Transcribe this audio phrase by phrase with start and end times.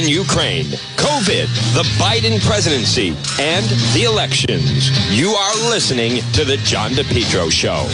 [0.00, 0.64] in Ukraine,
[0.96, 3.08] COVID, the Biden presidency,
[3.38, 4.88] and the elections.
[5.10, 7.84] You are listening to The John DePetro Show.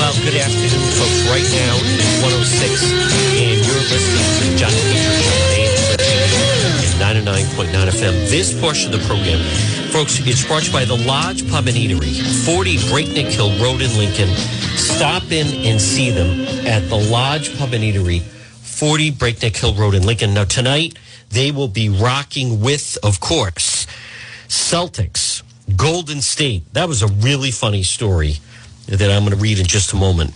[0.00, 1.20] Well, good afternoon, folks.
[1.28, 2.88] Right now it is 106,
[3.36, 8.14] and you're listening to The John DePetro Show, AM 99.9 FM.
[8.30, 9.40] This portion of the program,
[9.92, 12.16] folks, it's brought by the Lodge Pub and Eatery,
[12.46, 14.28] 40 Breakneck Hill Road in Lincoln.
[14.76, 18.22] Stop in and see them at the Lodge Pub and Eatery,
[18.74, 20.34] 40 Breakneck Hill Road in Lincoln.
[20.34, 20.98] Now, tonight,
[21.30, 23.86] they will be rocking with, of course,
[24.48, 25.44] Celtics,
[25.76, 26.64] Golden State.
[26.74, 28.34] That was a really funny story
[28.88, 30.34] that I'm going to read in just a moment.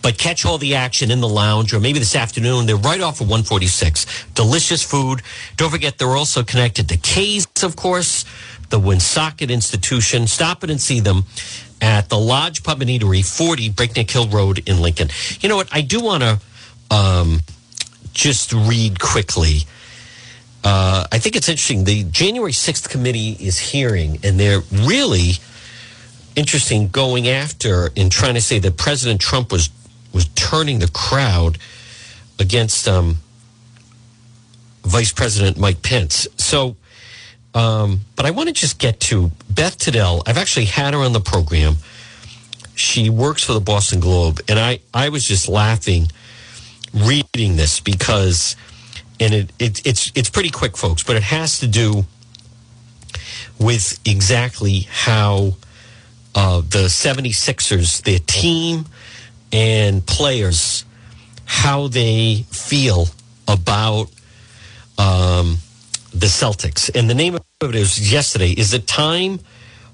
[0.00, 2.64] But catch all the action in the lounge or maybe this afternoon.
[2.64, 4.24] They're right off of 146.
[4.34, 5.20] Delicious food.
[5.58, 8.24] Don't forget, they're also connected to K's, of course,
[8.70, 10.26] the Woonsocket Institution.
[10.26, 11.24] Stop it and see them
[11.82, 15.10] at the Lodge Pub and Eatery, 40 Breakneck Hill Road in Lincoln.
[15.40, 15.68] You know what?
[15.70, 16.40] I do want to
[16.90, 17.40] um,
[18.12, 19.60] just read quickly.
[20.64, 21.84] Uh, I think it's interesting.
[21.84, 25.32] The January 6th committee is hearing, and they're really
[26.36, 29.70] interesting going after and trying to say that President Trump was
[30.12, 31.58] was turning the crowd
[32.38, 33.16] against um,
[34.82, 36.28] Vice President Mike Pence.
[36.36, 36.76] So,
[37.54, 40.22] um, but I want to just get to Beth Teitell.
[40.26, 41.76] I've actually had her on the program.
[42.74, 46.08] She works for the Boston Globe, and I I was just laughing
[46.94, 48.56] reading this because,
[49.20, 52.04] and it, it it's it's pretty quick, folks, but it has to do
[53.58, 55.54] with exactly how
[56.34, 58.86] uh, the 76ers, their team
[59.52, 60.84] and players,
[61.44, 63.06] how they feel
[63.46, 64.10] about
[64.98, 65.58] um,
[66.12, 66.90] the Celtics.
[66.94, 69.40] And the name of it is yesterday is it time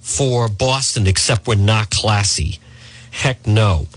[0.01, 2.61] for Boston, except we're not classy?
[3.11, 3.89] Heck no.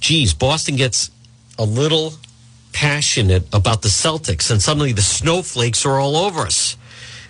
[0.00, 1.10] Geez, Boston gets
[1.58, 2.14] a little
[2.76, 6.76] passionate about the Celtics, and suddenly the snowflakes are all over us.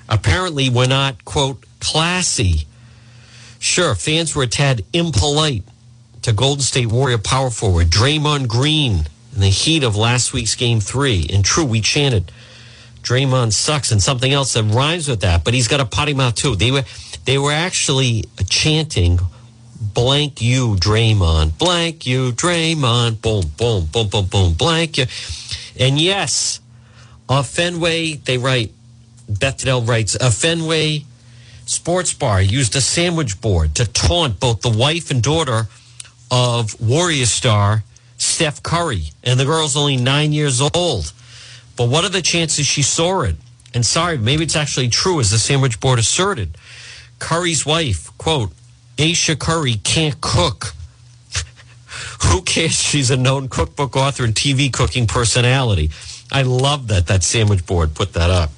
[0.09, 2.67] Apparently, we're not, quote, classy.
[3.61, 5.63] Sure, fans were a tad impolite
[6.23, 10.81] to Golden State Warrior power forward Draymond Green in the heat of last week's game
[10.81, 11.29] three.
[11.33, 12.33] And true, we chanted
[13.03, 16.35] Draymond sucks and something else that rhymes with that, but he's got a potty mouth
[16.35, 16.57] too.
[16.57, 16.83] They were
[17.25, 19.21] they were actually chanting
[19.97, 25.07] blank you Draymond, blank you Draymond, boom, boom, boom, boom, boom, blank you.
[25.81, 26.61] And yes,
[27.31, 28.73] a Fenway, they write,
[29.27, 31.05] Beth Teitell writes, a Fenway
[31.65, 35.67] sports bar used a sandwich board to taunt both the wife and daughter
[36.31, 37.83] of Warrior star
[38.19, 39.05] Steph Curry.
[39.25, 41.11] And the girl's only nine years old.
[41.75, 43.37] But what are the chances she saw it?
[43.73, 46.59] And sorry, maybe it's actually true, as the sandwich board asserted.
[47.19, 48.53] Curry's wife, quote,
[48.99, 50.75] Ayesha Curry can't cook.
[52.25, 52.81] Who cares?
[52.81, 55.91] She's a known cookbook author and TV cooking personality.
[56.33, 58.51] I love that that sandwich board put that up.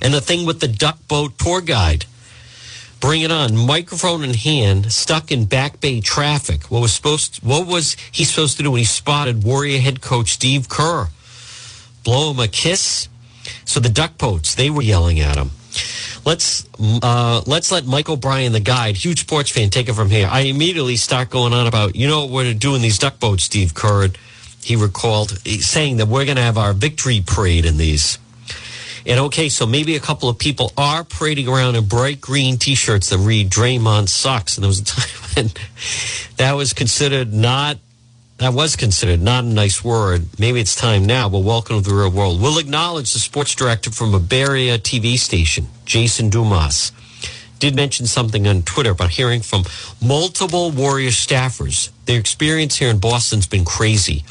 [0.00, 2.06] And the thing with the duck boat tour guide.
[3.00, 3.56] Bring it on.
[3.56, 6.64] Microphone in hand, stuck in Back Bay traffic.
[6.64, 10.00] What was supposed to, what was he supposed to do when he spotted Warrior head
[10.00, 11.08] coach Steve Kerr?
[12.02, 13.08] Blow him a kiss?
[13.64, 15.52] So the duck boats, they were yelling at him.
[16.28, 20.28] Let's uh, let's let Mike O'Brien, the guide, huge sports fan, take it from here.
[20.30, 24.10] I immediately start going on about, you know, we're doing these duck boats, Steve Kerr.
[24.62, 28.18] He recalled saying that we're going to have our victory parade in these.
[29.06, 33.08] And okay, so maybe a couple of people are parading around in bright green T-shirts
[33.08, 35.50] that read "Draymond sucks," and there was a time when
[36.36, 37.78] that was considered not
[38.38, 40.26] that was considered not a nice word.
[40.38, 42.40] Maybe it's time now, but welcome to the real world.
[42.40, 46.92] We'll acknowledge the sports director from a Bay Area TV station, Jason Dumas.
[47.58, 49.64] Did mention something on Twitter about hearing from
[50.00, 51.90] multiple Warrior staffers.
[52.06, 54.24] Their experience here in Boston's been crazy.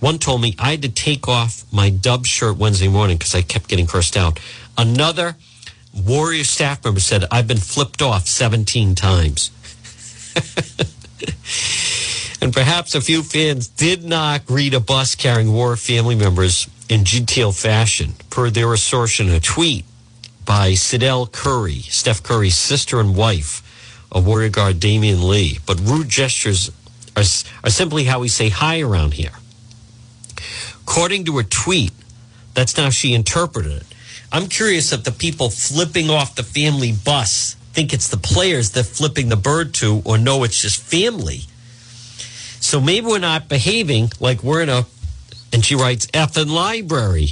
[0.00, 3.42] One told me I had to take off my dub shirt Wednesday morning because I
[3.42, 4.40] kept getting cursed out.
[4.78, 5.36] Another
[5.94, 9.50] Warrior staff member said, I've been flipped off 17 times.
[12.40, 17.04] and perhaps a few fans did not greet a bus carrying war family members in
[17.04, 19.84] genteel fashion, per their assertion a tweet
[20.44, 23.62] by Sydel Curry, Steph Curry's sister and wife
[24.12, 25.58] of Warrior guard Damion Lee.
[25.66, 26.70] But rude gestures
[27.16, 27.24] are,
[27.64, 29.32] are simply how we say hi around here.
[30.82, 31.92] According to a tweet,
[32.54, 33.86] that's how she interpreted it.
[34.30, 38.82] I'm curious if the people flipping off the family bus think it's the players they're
[38.82, 41.40] flipping the bird to or know it's just family.
[42.66, 44.86] So maybe we're not behaving like we're in a,
[45.52, 47.28] and she writes, effing library.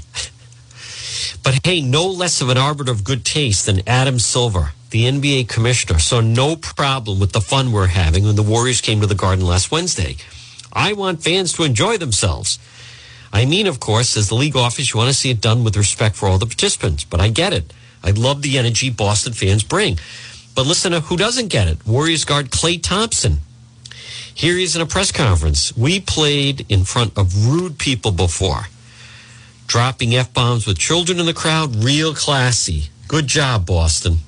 [1.43, 5.49] but hey, no less of an arbiter of good taste than Adam Silver, the NBA
[5.49, 5.99] commissioner.
[5.99, 9.45] So no problem with the fun we're having when the Warriors came to the Garden
[9.45, 10.19] last Wednesday.
[10.73, 12.61] I want fans to enjoy themselves.
[13.33, 15.77] I mean, of course, as the league office, you want to see it done with
[15.77, 17.73] respect for all the participants, but I get it.
[18.05, 19.99] I love the energy Boston fans bring.
[20.55, 23.41] But listen to who doesn't get it Warriors guard Klay Thompson.
[24.35, 25.77] Here he is in a press conference.
[25.77, 28.67] We played in front of rude people before,
[29.69, 32.91] dropping F bombs with children in the crowd, real classy.
[33.07, 34.19] Good job, Boston.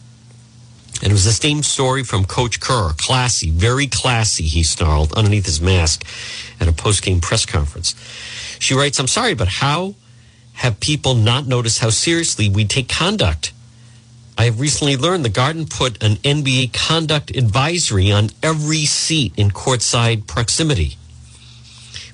[1.02, 2.92] And it was the same story from Coach Kerr.
[2.96, 6.06] Classy, very classy, he snarled underneath his mask
[6.60, 7.94] at a post game press conference.
[8.58, 9.94] She writes, I'm sorry, but how
[10.54, 13.52] have people not noticed how seriously we take conduct?
[14.38, 19.50] I have recently learned the Garden put an NBA conduct advisory on every seat in
[19.50, 20.96] courtside proximity.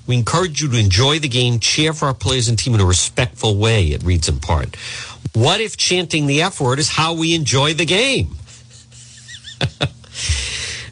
[0.06, 2.84] We encourage you to enjoy the game, cheer for our players and team in a
[2.84, 4.76] respectful way, it reads in part.
[5.32, 8.36] What if chanting the F word is how we enjoy the game?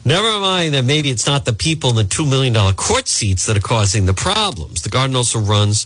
[0.03, 3.55] Never mind that maybe it's not the people in the $2 million court seats that
[3.55, 4.81] are causing the problems.
[4.81, 5.85] The Garden also runs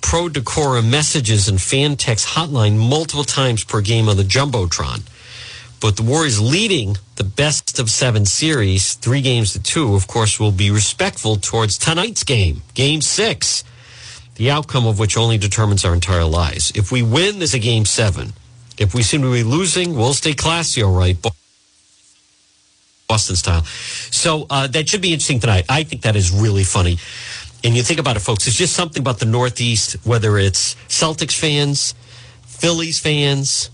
[0.00, 5.02] pro decorum messages and fan text hotline multiple times per game on the Jumbotron.
[5.80, 10.40] But the Warriors leading the best of seven series, three games to two, of course,
[10.40, 13.62] will be respectful towards tonight's game, game six,
[14.34, 16.72] the outcome of which only determines our entire lives.
[16.74, 18.32] If we win, there's a game seven.
[18.76, 21.16] If we seem to be losing, we'll stay classy, all right.
[23.08, 23.64] Boston style.
[23.64, 25.64] So uh, that should be interesting tonight.
[25.68, 26.98] I think that is really funny
[27.64, 31.36] and you think about it, folks, it's just something about the Northeast, whether it's Celtics
[31.36, 31.94] fans,
[32.42, 33.70] Phillies fans,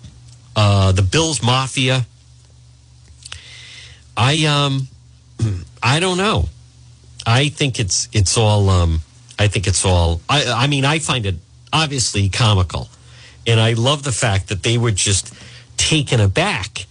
[0.57, 2.07] uh, the Bills Mafia.
[4.17, 4.89] I um,
[5.83, 6.49] I don't know.
[7.27, 8.71] I think it's it's all.
[8.71, 9.01] Um,
[9.39, 10.21] I think it's all.
[10.29, 11.37] I I mean, I find it
[11.73, 12.89] obviously comical,
[13.47, 15.35] and I love the fact that they were just
[15.77, 16.87] taken aback,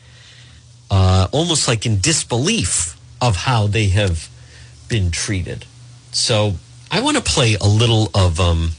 [0.91, 4.29] uh, almost like in disbelief of how they have
[4.89, 5.65] been treated.
[6.11, 6.55] So
[6.93, 8.73] I want to play a little of um,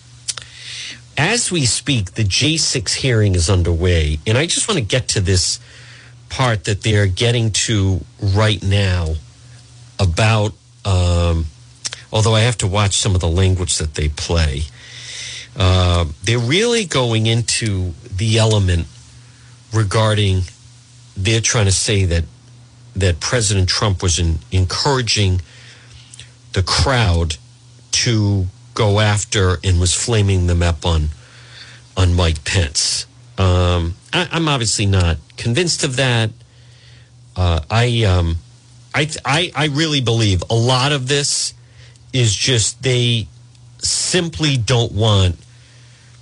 [1.19, 5.21] as we speak, the J6 hearing is underway, and I just want to get to
[5.21, 5.59] this
[6.29, 9.15] part that they're getting to right now
[9.99, 10.53] about.
[10.85, 11.47] Um,
[12.13, 14.63] although I have to watch some of the language that they play,
[15.57, 18.87] uh, they're really going into the element
[19.73, 20.43] regarding.
[21.17, 22.27] They're trying to say that
[22.95, 25.43] that President Trump was in, encouraging
[26.53, 27.39] the crowd
[27.95, 31.09] to go after and was flaming them up on
[31.97, 33.07] on Mike Pence.
[33.39, 36.31] Um, I, am obviously not convinced of that.
[37.37, 38.37] Uh, I, um,
[38.95, 41.55] I, I, I really believe a lot of this
[42.13, 43.29] is just they
[43.79, 45.37] simply don't want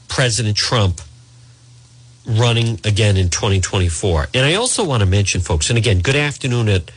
[0.09, 1.01] President Trump
[2.27, 4.29] running again in 2024.
[4.35, 6.91] And I also want to mention, folks, and again, good afternoon at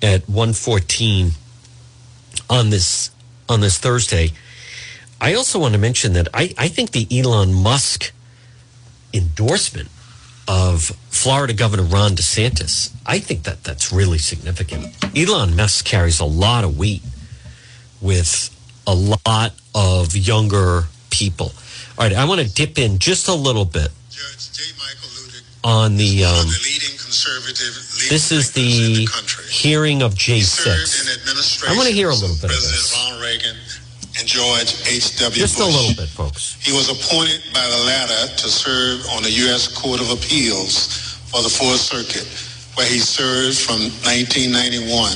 [0.00, 1.32] at 114
[2.48, 3.10] on this
[3.48, 4.32] on this Thursday.
[5.20, 8.12] I also want to mention that I, I think the Elon Musk
[9.12, 9.88] endorsement
[10.46, 14.94] of Florida Governor Ron DeSantis, I think that that's really significant.
[15.16, 17.02] Elon Musk carries a lot of weight
[18.00, 18.54] with
[18.86, 21.52] a lot of younger people.
[21.98, 23.90] All right, I want to dip in just a little bit
[25.64, 26.24] on the.
[26.24, 31.66] Um, the leading conservative this is the, the hearing of J6.
[31.68, 32.94] I want to hear a little bit President of this.
[32.94, 33.56] Ronald Reagan
[34.18, 35.34] and George H.W.
[35.34, 35.66] Just Bush.
[35.66, 36.56] a little bit, folks.
[36.60, 39.68] He was appointed by the latter to serve on the U.S.
[39.68, 42.26] Court of Appeals for the Fourth Circuit,
[42.76, 45.12] where he served from 1991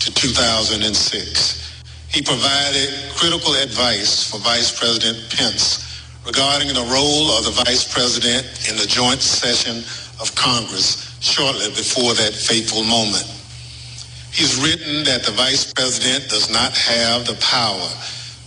[0.00, 1.64] to 2006.
[2.12, 5.83] He provided critical advice for Vice President Pence
[6.26, 9.78] regarding the role of the Vice President in the joint session
[10.20, 13.24] of Congress shortly before that fateful moment.
[14.32, 17.88] He's written that the vice president does not have the power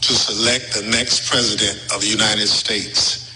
[0.02, 3.32] to select the next president of the United States.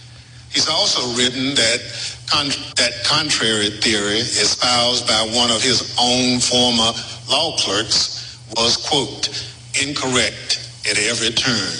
[0.51, 1.79] He's also written that
[2.27, 6.91] con- that contrary theory espoused by one of his own former
[7.29, 9.29] law clerks was, quote,
[9.81, 11.71] incorrect at every turn.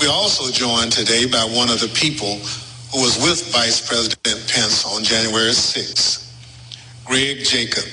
[0.00, 2.40] We're also joined today by one of the people
[2.88, 6.24] who was with Vice President Pence on January 6th.
[7.04, 7.84] Greg Jacob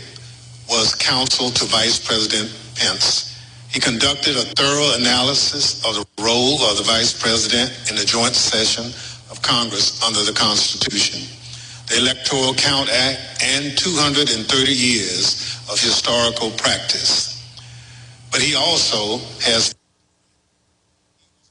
[0.69, 3.35] was counsel to Vice President Pence.
[3.69, 8.35] He conducted a thorough analysis of the role of the Vice President in the joint
[8.35, 8.85] session
[9.29, 11.27] of Congress under the Constitution,
[11.87, 17.35] the Electoral Count Act, and 230 years of historical practice.
[18.31, 19.75] But he also has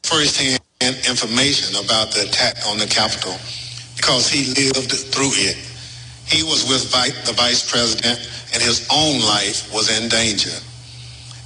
[0.09, 0.61] firsthand
[1.09, 3.37] information about the attack on the Capitol
[3.97, 5.57] because he lived through it
[6.27, 8.19] he was with the vice president
[8.53, 10.51] and his own life was in danger.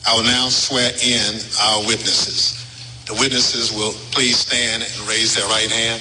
[0.08, 1.36] I will now swear in
[1.68, 2.56] our witnesses.
[3.04, 6.00] The witnesses will please stand and raise their right hand.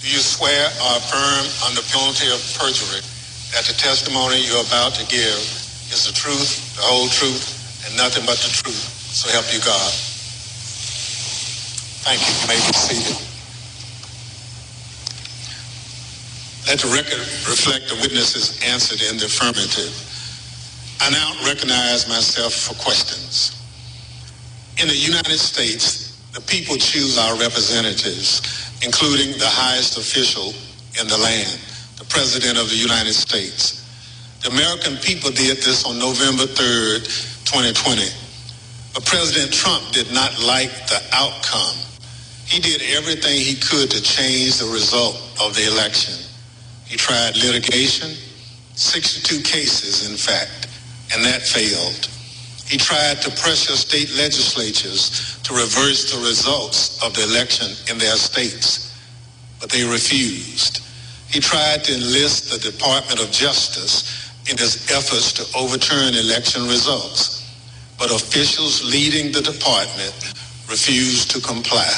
[0.00, 3.04] Do you swear or affirm under penalty of perjury
[3.52, 5.36] that the testimony you're about to give
[5.92, 7.59] is the truth, the whole truth,
[7.90, 8.86] and nothing but the truth?
[9.10, 9.92] So help you God.
[12.06, 12.32] Thank you.
[12.32, 13.18] You may be seated.
[16.70, 17.18] Let the record
[17.50, 19.90] reflect the witnesses answered in the affirmative.
[21.02, 23.58] I now recognize myself for questions.
[24.80, 28.40] In the United States, the people choose our representatives,
[28.84, 30.54] including the highest official
[31.00, 31.58] in the land,
[31.98, 33.82] the President of the United States.
[34.42, 37.04] The American people did this on November 3rd,
[37.50, 38.06] 2020.
[38.94, 41.76] But President Trump did not like the outcome.
[42.46, 46.14] He did everything he could to change the result of the election.
[46.86, 48.10] He tried litigation,
[48.74, 50.68] 62 cases, in fact,
[51.12, 52.08] and that failed.
[52.66, 58.14] He tried to pressure state legislatures to reverse the results of the election in their
[58.14, 58.94] states,
[59.60, 60.82] but they refused.
[61.28, 67.39] He tried to enlist the Department of Justice in his efforts to overturn election results,
[68.00, 70.16] but officials leading the department
[70.72, 71.92] refused to comply.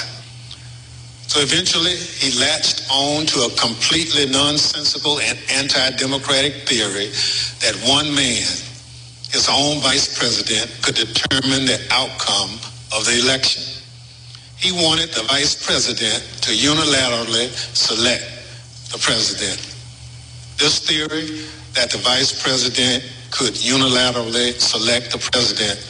[1.29, 7.07] So eventually, he latched on to a completely nonsensical and anti-democratic theory
[7.63, 8.51] that one man,
[9.31, 12.51] his own vice president, could determine the outcome
[12.99, 13.63] of the election.
[14.59, 18.27] He wanted the vice president to unilaterally select
[18.91, 19.57] the president.
[20.59, 25.81] This theory that the vice president could unilaterally select the president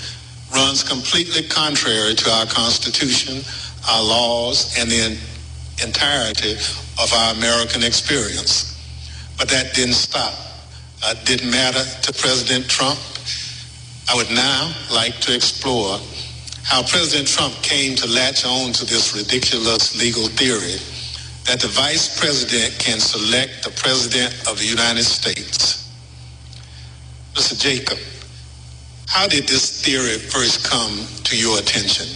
[0.54, 3.42] runs completely contrary to our Constitution,
[3.90, 5.18] our laws, and the
[5.84, 6.52] entirety
[7.00, 8.68] of our American experience.
[9.38, 10.34] But that didn't stop.
[11.04, 12.98] Uh, didn't matter to President Trump.
[14.08, 15.98] I would now like to explore
[16.62, 20.78] how President Trump came to latch on to this ridiculous legal theory
[21.44, 25.90] that the vice president can select the president of the United States.
[27.34, 27.58] Mr.
[27.58, 27.98] Jacob,
[29.12, 32.08] how did this theory first come to your attention?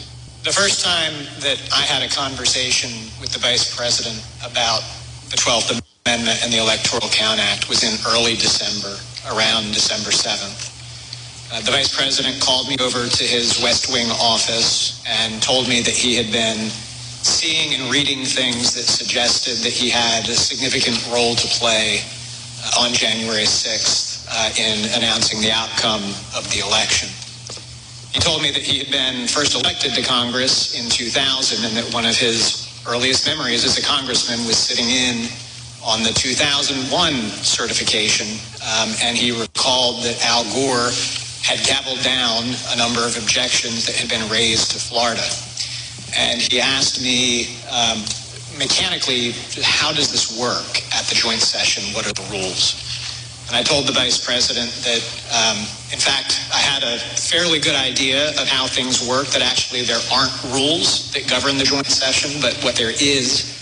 [0.49, 1.12] The first time
[1.45, 2.88] that I had a conversation
[3.21, 4.81] with the vice president about
[5.29, 5.76] the 12th
[6.07, 8.97] Amendment and the Electoral Count Act was in early December,
[9.29, 10.73] around December 7th.
[11.53, 15.83] Uh, the vice president called me over to his West Wing office and told me
[15.83, 16.73] that he had been
[17.21, 22.00] seeing and reading things that suggested that he had a significant role to play
[22.65, 26.02] uh, on January 6th uh, in announcing the outcome
[26.37, 27.09] of the election.
[28.12, 31.92] He told me that he had been first elected to Congress in 2000 and that
[31.92, 35.28] one of his earliest memories as a congressman was sitting in
[35.85, 37.14] on the 2001
[37.45, 38.26] certification,
[38.62, 40.90] um, and he recalled that Al Gore
[41.47, 42.42] had gavelled down
[42.75, 45.23] a number of objections that had been raised to Florida.
[46.16, 48.02] And he asked me um,
[48.59, 51.95] mechanically, how does this work at the joint session?
[51.95, 52.86] What are the rules?
[53.47, 55.59] And I told the vice president that, um,
[55.93, 60.03] in fact, I had a fairly good idea of how things work, that actually there
[60.12, 63.55] aren't rules that govern the joint session, but what there is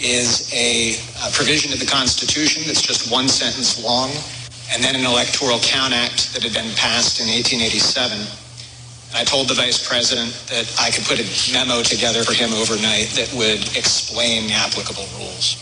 [0.00, 4.10] is a, a provision of the Constitution that's just one sentence long
[4.72, 8.18] and then an electoral count act that had been passed in 1887.
[9.14, 13.08] I told the vice president that I could put a memo together for him overnight
[13.16, 15.56] that would explain the applicable rules.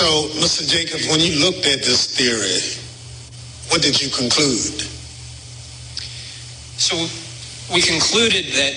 [0.00, 0.66] So, Mr.
[0.66, 2.64] Jacobs, when you looked at this theory,
[3.68, 4.80] what did you conclude?
[6.80, 6.96] So,
[7.68, 8.72] we concluded that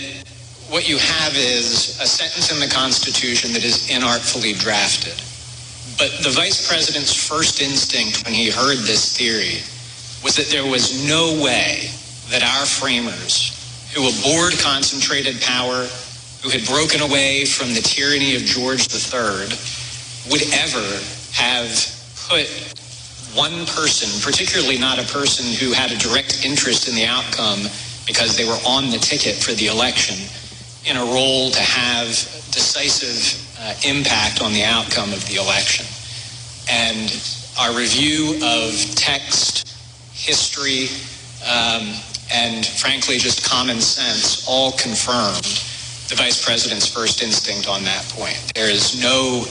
[0.67, 5.15] what you have is a sentence in the Constitution that is inartfully drafted.
[5.97, 9.63] But the vice president's first instinct when he heard this theory
[10.27, 11.87] was that there was no way
[12.31, 13.55] that our framers,
[13.95, 15.87] who abhorred concentrated power,
[16.43, 19.47] who had broken away from the tyranny of George III,
[20.29, 20.85] would ever
[21.33, 21.69] have
[22.29, 22.47] put
[23.35, 27.63] one person, particularly not a person who had a direct interest in the outcome
[28.05, 30.15] because they were on the ticket for the election,
[30.85, 32.07] in a role to have
[32.51, 35.85] decisive uh, impact on the outcome of the election.
[36.69, 37.09] And
[37.59, 39.67] our review of text,
[40.13, 40.87] history,
[41.43, 41.93] um,
[42.31, 45.43] and frankly, just common sense all confirmed
[46.09, 48.39] the vice president's first instinct on that point.
[48.53, 49.45] There is no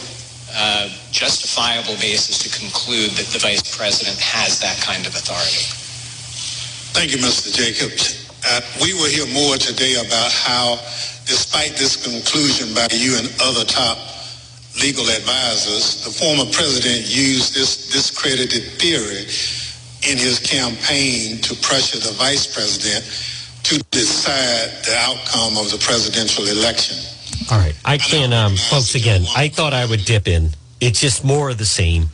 [1.11, 5.65] justifiable basis to conclude that the vice president has that kind of authority.
[6.93, 7.53] Thank you, Mr.
[7.55, 8.29] Jacobs.
[8.45, 10.77] Uh, we will hear more today about how,
[11.25, 13.97] despite this conclusion by you and other top
[14.81, 19.29] legal advisors, the former president used this discredited theory
[20.09, 23.05] in his campaign to pressure the vice president
[23.63, 27.12] to decide the outcome of the presidential election.
[27.51, 27.75] All right.
[27.85, 30.51] I can, um, folks, again, I thought I would dip in.
[30.81, 32.09] It's just more of the same.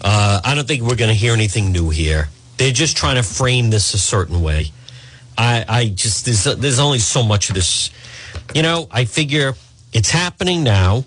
[0.00, 2.28] Uh, I don't think we're going to hear anything new here.
[2.56, 4.72] They're just trying to frame this a certain way.
[5.36, 7.90] I, I just, there's, there's only so much of this.
[8.54, 9.54] You know, I figure
[9.92, 11.04] it's happening now.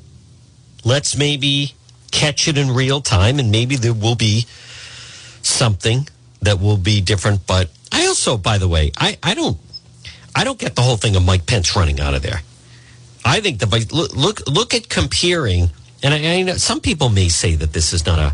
[0.84, 1.74] Let's maybe
[2.12, 4.46] catch it in real time and maybe there will be
[5.42, 6.08] something
[6.42, 7.46] that will be different.
[7.48, 9.58] But I also, by the way, I, I don't,
[10.36, 12.42] I don't get the whole thing of Mike Pence running out of there.
[13.26, 15.70] I think the look look, look at comparing,
[16.02, 18.34] and I, I know some people may say that this is not a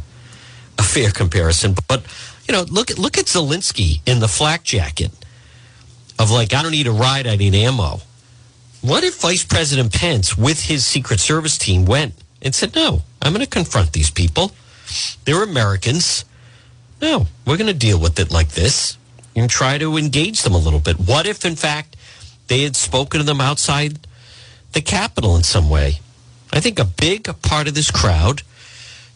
[0.79, 2.03] a fair comparison, but
[2.47, 5.11] you know, look at look at Zelensky in the flak jacket
[6.17, 8.01] of like, I don't need a ride, I need ammo.
[8.81, 13.33] What if Vice President Pence, with his Secret Service team, went and said, "No, I'm
[13.33, 14.51] going to confront these people.
[15.25, 16.23] They're Americans.
[17.01, 18.97] No, we're going to deal with it like this
[19.35, 21.97] and try to engage them a little bit." What if, in fact,
[22.47, 23.99] they had spoken to them outside
[24.73, 25.99] the Capitol in some way?
[26.51, 28.41] I think a big part of this crowd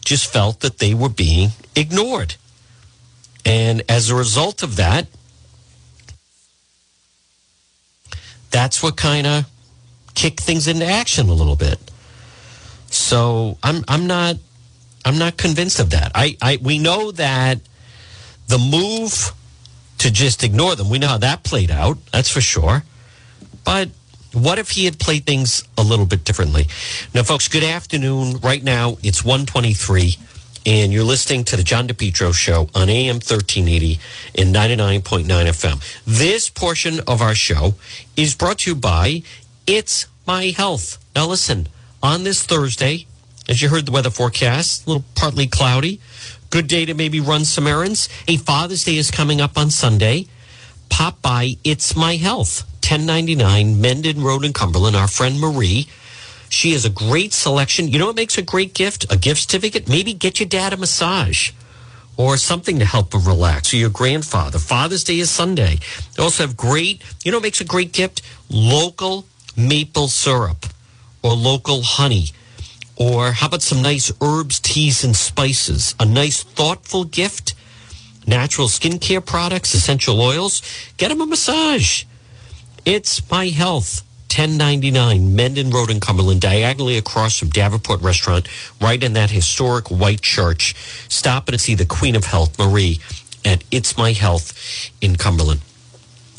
[0.04, 2.36] just felt that they were being ignored.
[3.44, 5.06] And as a result of that,
[8.50, 9.46] that's what kind of
[10.14, 11.78] kicked things into action a little bit.
[12.86, 14.36] So I'm I'm not
[15.04, 16.12] I'm not convinced of that.
[16.14, 17.58] I, I we know that
[18.46, 19.32] the move
[19.98, 22.84] to just ignore them, we know how that played out, that's for sure.
[23.64, 23.88] But
[24.34, 26.66] what if he had played things a little bit differently?
[27.14, 28.38] Now, folks, good afternoon.
[28.38, 30.16] Right now, it's 123,
[30.66, 33.98] and you're listening to the John DePetro Show on AM 1380
[34.36, 36.04] and 99.9 FM.
[36.04, 37.74] This portion of our show
[38.16, 39.22] is brought to you by
[39.66, 40.98] It's My Health.
[41.14, 41.68] Now, listen,
[42.02, 43.06] on this Thursday,
[43.48, 46.00] as you heard the weather forecast, a little partly cloudy.
[46.50, 48.08] Good day to maybe run some errands.
[48.28, 50.26] A Father's Day is coming up on Sunday.
[50.88, 52.64] Pop by It's My Health.
[52.84, 54.94] 1099 Mendon Road in Cumberland.
[54.94, 55.88] Our friend Marie.
[56.50, 57.88] She has a great selection.
[57.88, 59.10] You know what makes a great gift?
[59.10, 59.88] A gift certificate?
[59.88, 61.50] Maybe get your dad a massage
[62.16, 64.58] or something to help him relax or your grandfather.
[64.58, 65.78] Father's Day is Sunday.
[66.14, 68.22] They also have great, you know what makes a great gift?
[68.50, 70.66] Local maple syrup
[71.22, 72.26] or local honey.
[72.96, 75.94] Or how about some nice herbs, teas, and spices?
[75.98, 77.54] A nice, thoughtful gift.
[78.26, 80.62] Natural skincare products, essential oils.
[80.96, 82.04] Get him a massage.
[82.86, 88.46] It's My Health, 1099 Mendon Road in Cumberland, diagonally across from Davenport Restaurant,
[88.78, 90.74] right in that historic white church.
[91.08, 93.00] Stop and see the Queen of Health, Marie,
[93.42, 95.62] at It's My Health in Cumberland.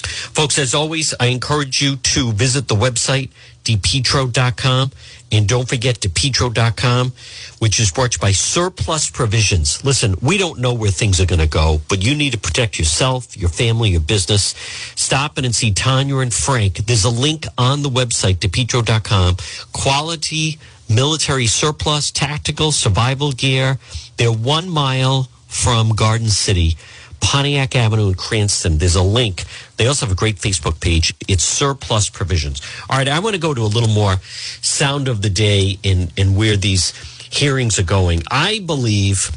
[0.04, 3.32] Folks, as always, I encourage you to visit the website,
[3.64, 4.92] depetro.com.
[5.32, 7.14] And don't forget depetro.com,
[7.60, 9.84] which is brought by Surplus Provisions.
[9.84, 12.78] Listen, we don't know where things are going to go, but you need to protect
[12.78, 14.54] yourself, your family, your business.
[14.96, 16.86] Stop in and see Tanya and Frank.
[16.86, 19.38] There's a link on the website, depetro.com.
[19.74, 20.60] Quality
[20.90, 23.80] military surplus, tactical, survival gear.
[24.18, 26.78] They're one mile from Garden City.
[27.26, 28.78] Pontiac Avenue in Cranston.
[28.78, 29.46] There's a link.
[29.78, 31.12] They also have a great Facebook page.
[31.28, 32.62] It's Surplus Provisions.
[32.88, 34.18] All right, I want to go to a little more
[34.62, 36.94] sound of the day and, and where these
[37.34, 38.22] hearings are going.
[38.30, 39.32] I believe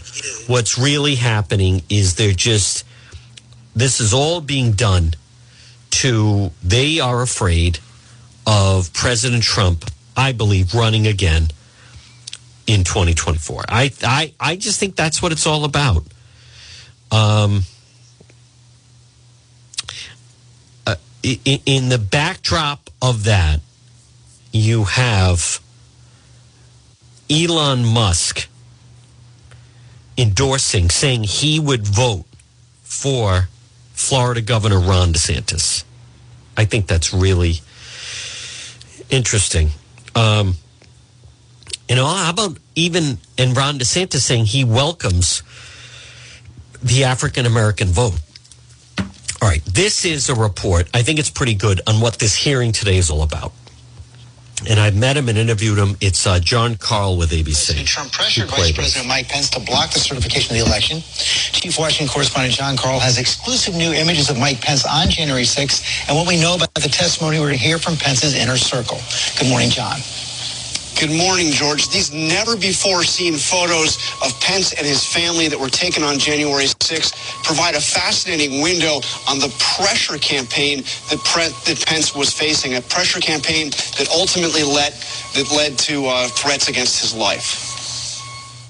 [0.49, 2.85] what's really happening is they're just,
[3.75, 5.15] this is all being done
[5.93, 7.79] to, they are afraid
[8.47, 11.49] of President Trump, I believe, running again
[12.67, 13.65] in 2024.
[13.67, 16.05] I, I, I just think that's what it's all about.
[17.11, 17.63] Um,
[21.23, 23.61] in the backdrop of that,
[24.53, 25.61] you have
[27.31, 28.49] Elon Musk
[30.17, 32.25] endorsing, saying he would vote
[32.83, 33.49] for
[33.93, 35.85] Florida Governor Ron DeSantis.
[36.57, 37.61] I think that's really
[39.11, 39.71] interesting.
[40.15, 40.55] Um,
[41.89, 45.43] you know, how about even and Ron DeSantis saying he welcomes
[46.83, 48.21] the African American vote?
[49.41, 49.65] All right.
[49.65, 50.89] This is a report.
[50.95, 53.53] I think it's pretty good on what this hearing today is all about.
[54.69, 55.97] And I've met him and interviewed him.
[56.01, 57.45] It's uh, Jon Karl with ABC.
[57.45, 61.01] President Trump pressured Vice President Mike Pence to block the certification of the election.
[61.01, 66.09] Chief Washington correspondent Jon Karl has exclusive new images of Mike Pence on January 6th
[66.09, 68.99] and what we know about the testimony we're going to hear from Pence's inner circle.
[69.39, 69.99] Good morning, Jon.
[71.01, 71.91] Good morning, George.
[71.91, 76.65] These never before seen photos of Pence and his family that were taken on January
[76.65, 80.79] 6th provide a fascinating window on the pressure campaign
[81.11, 84.93] that, Pre- that Pence was facing, a pressure campaign that ultimately led,
[85.35, 87.78] that led to uh, threats against his life.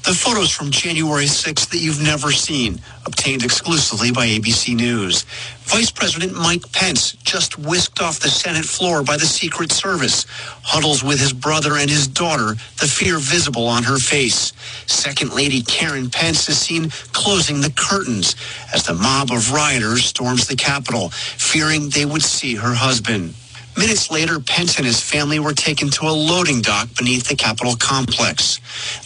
[0.09, 5.27] The photos from January 6th that you've never seen, obtained exclusively by ABC News.
[5.65, 10.25] Vice President Mike Pence just whisked off the Senate floor by the Secret Service,
[10.63, 14.55] huddles with his brother and his daughter, the fear visible on her face.
[14.87, 18.35] Second Lady Karen Pence is seen closing the curtains
[18.73, 23.35] as the mob of rioters storms the Capitol, fearing they would see her husband.
[23.79, 27.77] Minutes later, Pence and his family were taken to a loading dock beneath the Capitol
[27.77, 28.59] complex.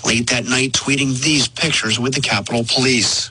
[0.03, 3.29] Late that night, tweeting these pictures with the Capitol Police.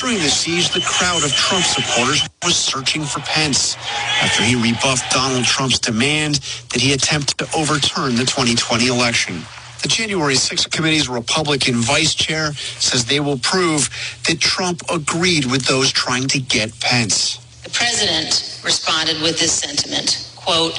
[0.00, 3.76] During the siege, the crowd of Trump supporters was searching for Pence
[4.20, 6.36] after he rebuffed Donald Trump's demand
[6.72, 9.36] that he attempt to overturn the 2020 election.
[9.82, 13.88] The January 6th committee's Republican vice chair says they will prove
[14.26, 17.38] that Trump agreed with those trying to get Pence.
[17.70, 20.74] The president responded with this sentiment, quote,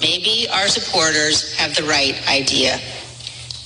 [0.00, 2.80] maybe our supporters have the right idea.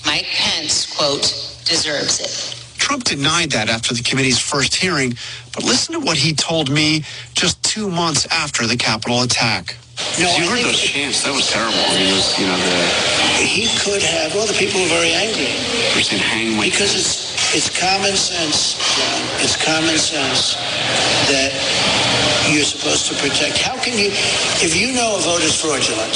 [0.05, 1.23] Mike Pence, quote,
[1.65, 2.79] deserves it.
[2.79, 5.15] Trump denied that after the committee's first hearing,
[5.55, 9.77] but listen to what he told me just two months after the Capitol attack.
[10.19, 11.23] No, you heard those chants.
[11.23, 11.79] That was terrible.
[11.79, 12.79] I mean, it was, you know, the...
[13.43, 14.35] He could have...
[14.35, 15.51] Well, the people were very angry.
[16.19, 19.23] Hang Because it's, it's common sense, John.
[19.43, 20.55] It's common sense
[21.31, 21.55] that
[22.51, 23.59] you're supposed to protect.
[23.59, 24.11] How can you,
[24.63, 26.15] if you know a vote is fraudulent,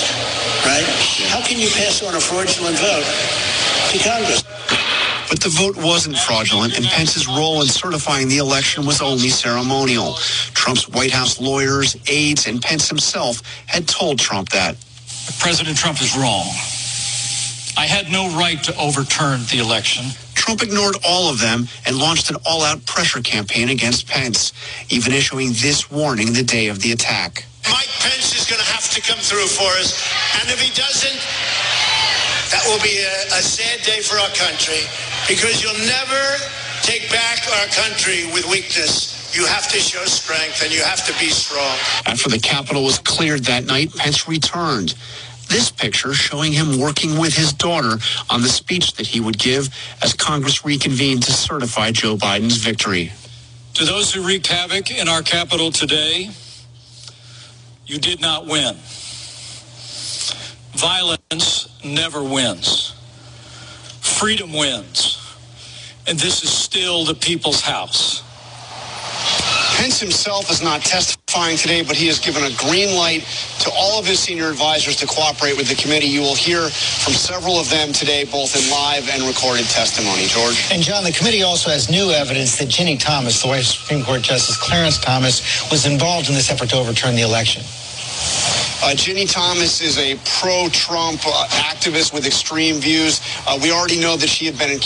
[0.67, 0.87] right?
[1.31, 3.07] How can you pass on a fraudulent vote
[3.95, 4.43] to Congress?
[5.29, 10.14] But the vote wasn't fraudulent, and Pence's role in certifying the election was only ceremonial.
[10.55, 14.77] Trump's White House lawyers, aides, and Pence himself had told Trump that.
[15.38, 16.47] President Trump is wrong.
[17.77, 20.07] I had no right to overturn the election.
[20.35, 24.53] Trump ignored all of them and launched an all-out pressure campaign against Pence,
[24.88, 27.45] even issuing this warning the day of the attack.
[27.71, 29.93] Mike Pence is going to have to come through for us,
[30.41, 31.21] and if he doesn't,
[32.51, 34.88] that will be a, a sad day for our country
[35.29, 36.37] because you'll never
[36.83, 39.37] take back our country with weakness.
[39.37, 41.77] You have to show strength and you have to be strong.
[42.07, 44.95] After the Capitol was cleared that night, Pence returned.
[45.49, 47.99] This picture showing him working with his daughter
[48.31, 49.69] on the speech that he would give
[50.03, 53.12] as Congress reconvened to certify Joe Biden's victory.
[53.75, 56.31] To those who wreaked havoc in our Capitol today,
[57.87, 58.77] you did not win.
[60.73, 62.95] Violence never wins.
[64.01, 65.17] Freedom wins.
[66.09, 68.23] And this is still the people's house.
[69.77, 73.23] Pence himself is not testifying today, but he has given a green light
[73.61, 76.07] to all of his senior advisors to cooperate with the committee.
[76.07, 80.25] You will hear from several of them today, both in live and recorded testimony.
[80.27, 80.66] George?
[80.73, 84.03] And John, the committee also has new evidence that Ginny Thomas, the wife of Supreme
[84.03, 87.62] Court Justice Clarence Thomas, was involved in this effort to overturn the election.
[88.83, 93.21] Uh, Ginny Thomas is a pro-Trump uh, activist with extreme views.
[93.47, 94.81] Uh, we already know that she had been in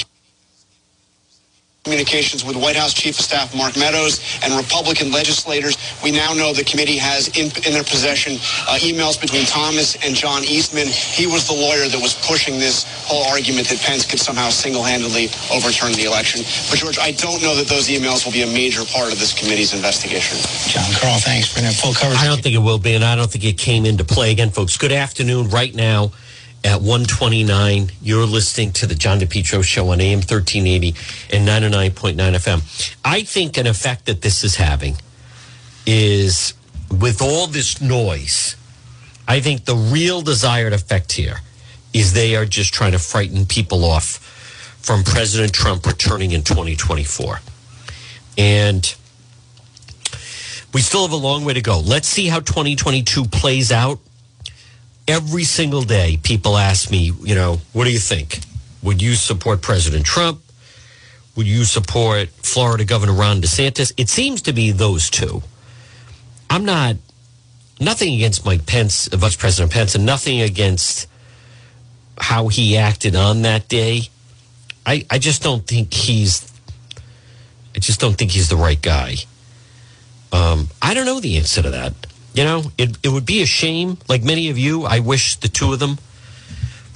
[1.84, 5.76] communications with White House Chief of Staff Mark Meadows and Republican legislators.
[5.98, 8.34] We now know the committee has in, in their possession
[8.70, 10.86] uh, emails between Thomas and John Eastman.
[10.86, 15.26] He was the lawyer that was pushing this whole argument that Pence could somehow single-handedly
[15.50, 16.46] overturn the election.
[16.70, 19.34] But, George, I don't know that those emails will be a major part of this
[19.34, 20.38] committee's investigation.
[20.70, 22.22] Jon Karl, thanks for that full coverage.
[22.22, 24.50] I don't think it will be, and I don't think it came into play again,
[24.50, 24.78] folks.
[24.78, 25.50] Good afternoon.
[25.50, 26.12] Right now,
[26.64, 27.90] at 129.
[28.00, 30.88] You're listening to the John DePetro show on AM 1380
[31.36, 32.96] and 99.9 FM.
[33.04, 34.96] I think an effect that this is having
[35.86, 36.54] is
[36.90, 38.56] with all this noise,
[39.26, 41.38] I think the real desired effect here
[41.92, 44.18] is they are just trying to frighten people off
[44.80, 47.40] from President Trump returning in 2024.
[48.38, 48.94] And
[50.72, 51.78] we still have a long way to go.
[51.80, 54.00] Let's see how 2022 plays out
[55.08, 58.40] every single day people ask me, you know, what do you think?
[58.82, 60.40] Would you support President Trump?
[61.36, 63.92] Would you support Florida Governor Ron DeSantis?
[63.96, 65.42] It seems to be those two.
[66.50, 66.96] I'm not,
[67.80, 71.08] nothing against Mike Pence, Vice President Pence, and nothing against
[72.18, 74.02] how he acted on that day.
[74.84, 76.52] I, I just don't think he's,
[77.74, 79.14] I just don't think he's the right guy.
[80.32, 81.94] Um, I don't know the answer to that.
[82.34, 83.98] You know, it, it would be a shame.
[84.08, 85.98] Like many of you, I wish the two of them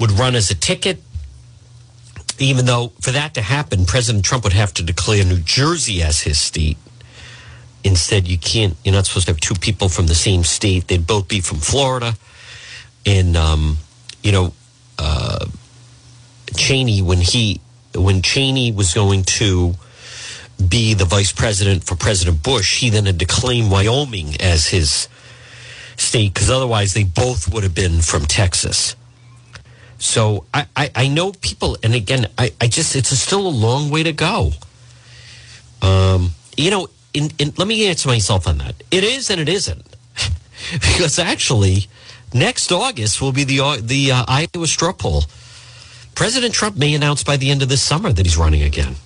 [0.01, 1.03] would run as a ticket.
[2.39, 6.21] Even though for that to happen, President Trump would have to declare New Jersey as
[6.21, 6.77] his state.
[7.85, 10.89] Instead, you can't, you're not supposed to have two people from the same state.
[10.89, 12.15] They'd both be from Florida.
[13.05, 13.79] And, um,
[14.23, 14.53] you know,
[14.99, 15.47] uh,
[16.57, 17.61] Cheney, when he,
[17.95, 19.75] when Cheney was going to
[20.69, 25.09] be the vice president for President Bush, he then had to claim Wyoming as his
[25.97, 28.97] state because otherwise they both would have been from Texas.
[29.99, 33.49] So I, I, I know people, and again, I, I just, it's a still a
[33.49, 34.53] long way to go.
[35.81, 38.83] Um, you know, in, in, let me answer myself on that.
[38.91, 39.85] It is and it isn't.
[40.73, 41.87] because actually,
[42.35, 45.25] next August will be the, the uh, Iowa straw poll.
[46.15, 48.97] President Trump may announce by the end of this summer that he's running again.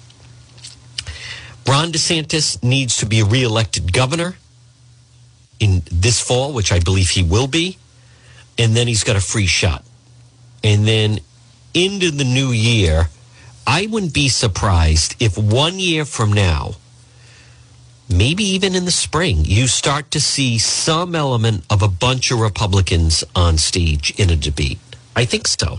[1.68, 4.36] Ron DeSantis needs to be reelected governor
[5.60, 7.78] in this fall, which I believe he will be.
[8.58, 9.84] And then he's got a free shot.
[10.64, 11.20] And then
[11.72, 13.08] into the new year,
[13.66, 16.72] I wouldn't be surprised if one year from now,
[18.08, 22.40] maybe even in the spring, you start to see some element of a bunch of
[22.40, 24.78] Republicans on stage in a debate.
[25.14, 25.78] I think so.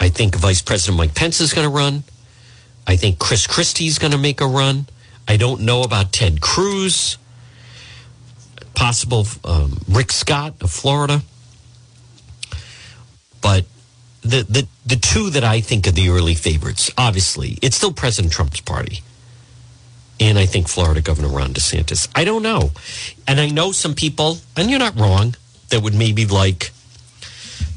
[0.00, 2.04] I think Vice President Mike Pence is going to run.
[2.86, 4.86] I think Chris Christie's going to make a run.
[5.26, 7.18] I don't know about Ted Cruz.
[8.78, 11.22] Possible um, Rick Scott of Florida.
[13.40, 13.64] But
[14.22, 18.32] the, the the two that I think are the early favorites, obviously, it's still President
[18.32, 19.00] Trump's party.
[20.20, 22.08] And I think Florida Governor Ron DeSantis.
[22.14, 22.70] I don't know.
[23.26, 25.34] And I know some people, and you're not wrong,
[25.70, 26.70] that would maybe like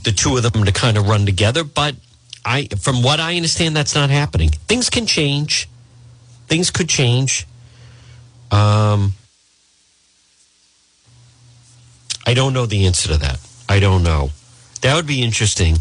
[0.04, 1.96] the two of them to kind of run together, but
[2.46, 4.50] I, from what I understand, that's not happening.
[4.68, 5.68] Things can change.
[6.48, 7.48] Things could change.
[8.50, 9.14] Um,
[12.26, 13.40] I don't know the answer to that.
[13.68, 14.30] I don't know.
[14.82, 15.78] That would be interesting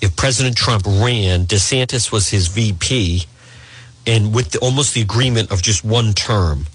[0.00, 1.46] if President Trump ran.
[1.46, 3.24] DeSantis was his VP,
[4.06, 6.66] and with the, almost the agreement of just one term.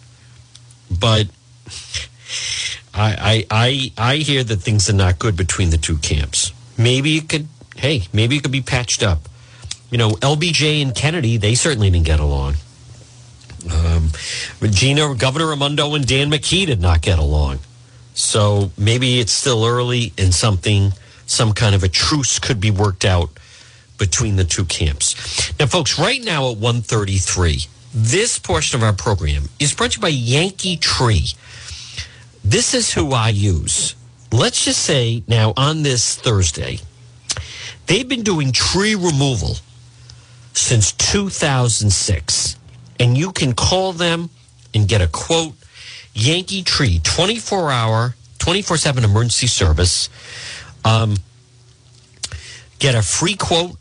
[0.90, 1.28] But
[2.94, 6.52] I, I, I, I hear that things are not good between the two camps.
[6.78, 9.30] Maybe it could hey, maybe it could be patched up.
[9.90, 12.56] You know, LBJ and Kennedy, they certainly didn't get along.
[13.72, 14.12] Um,
[14.60, 17.60] Regina, Governor Raimondo and Dan McKee did not get along.
[18.18, 20.94] So maybe it's still early and something,
[21.26, 23.30] some kind of a truce could be worked out
[23.98, 25.54] between the two camps.
[25.60, 27.62] Now, folks, right now at 133,
[27.94, 31.28] this portion of our program is brought to you by Yankee Tree.
[32.44, 33.96] This is who I use.
[34.32, 36.80] Let's just say now on this Thursday,
[37.88, 39.56] They've been doing tree removal
[40.54, 42.58] since 2006.
[43.00, 44.30] And you can call them
[44.74, 45.54] and get a quote.
[46.18, 50.10] Yankee Tree, 24 hour, 24 7 emergency service.
[50.84, 51.18] Um,
[52.80, 53.78] get a free quote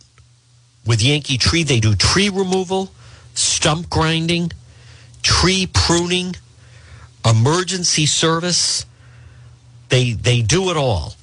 [0.84, 1.62] with Yankee Tree.
[1.62, 2.90] They do tree removal,
[3.32, 4.52] stump grinding,
[5.22, 6.36] tree pruning,
[7.24, 8.84] emergency service.
[9.88, 11.14] They, they do it all.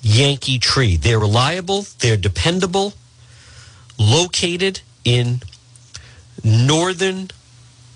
[0.00, 0.96] Yankee Tree.
[0.96, 2.94] They're reliable, they're dependable,
[3.98, 5.42] located in
[6.42, 7.30] northern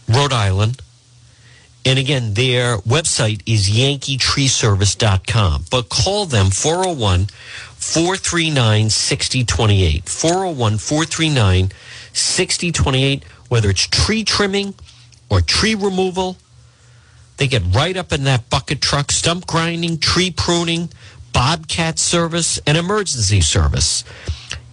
[0.07, 0.83] Rhode Island.
[1.87, 5.67] And again, their website is yankeetreeservice.com.
[5.71, 7.27] But call them 401
[7.77, 10.09] 439 6028.
[10.09, 11.71] 401 439
[12.13, 13.25] 6028.
[13.49, 14.75] Whether it's tree trimming
[15.31, 16.37] or tree removal,
[17.37, 20.89] they get right up in that bucket truck, stump grinding, tree pruning,
[21.33, 24.03] Bobcat service, and emergency service.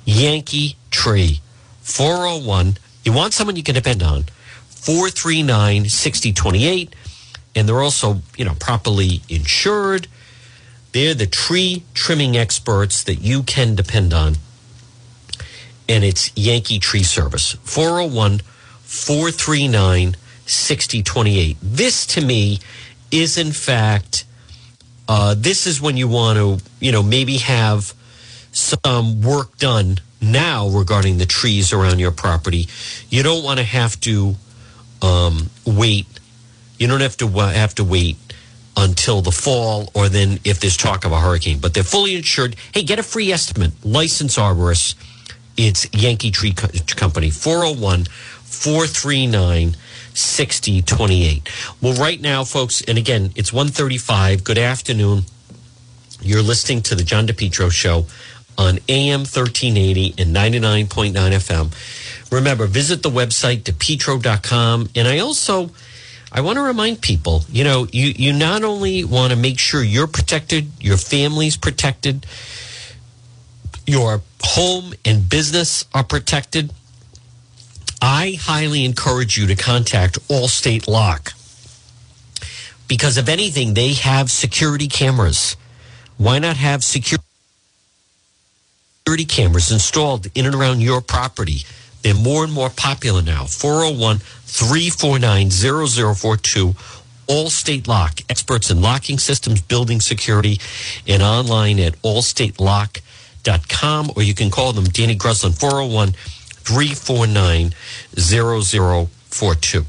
[0.06, 1.42] Yankee Tree,
[1.82, 2.78] 401.
[3.06, 4.24] You want someone you can depend on,
[4.70, 6.96] 439 6028.
[7.56, 10.08] And they're also, you know, properly insured.
[10.92, 14.36] They're the tree trimming experts that you can depend on.
[15.88, 18.40] And it's Yankee Tree Service, 401
[18.82, 21.58] 439 6028.
[21.62, 22.60] This to me
[23.12, 24.26] is, in fact,
[25.08, 27.94] uh, this is when you want to, you know, maybe have
[28.52, 32.68] some work done now regarding the trees around your property.
[33.10, 34.36] You don't want to have to
[35.02, 36.08] um, wait.
[36.84, 38.18] You don't have to have to wait
[38.76, 41.60] until the fall, or then if there's talk of a hurricane.
[41.60, 42.58] But they're fully insured.
[42.74, 43.72] Hey, get a free estimate.
[43.86, 44.96] License arborist.
[45.56, 46.68] It's Yankee Tree Co-
[46.98, 48.04] Company, 401
[48.44, 49.78] 439
[50.14, 51.50] 6028.
[51.80, 54.44] Well, right now, folks, and again, it's 135.
[54.44, 55.24] Good afternoon.
[56.22, 58.08] You're listening to the John DePetro Show
[58.58, 62.30] on AM 1380 and 99.9 FM.
[62.30, 64.90] Remember, visit the website, depetro.com.
[64.98, 65.72] And I also,
[66.34, 69.84] I want to remind people, you know, you, you not only want to make sure
[69.84, 72.26] you're protected, your family's protected,
[73.86, 76.74] your home and business are protected
[78.06, 81.32] I highly encourage you to contact Allstate Lock
[82.90, 85.56] because if anything, they have security cameras.
[86.18, 87.24] Why not have security
[89.26, 91.60] cameras installed in and around your property?
[92.04, 93.46] They're more and more popular now.
[93.46, 96.76] 401 349 0042.
[97.28, 100.60] Allstate Lock, experts in locking systems, building security,
[101.08, 103.02] and online at allstatelock.com
[103.70, 107.74] com, or you can call them Danny Gruslin 401 349
[108.18, 109.86] 0042.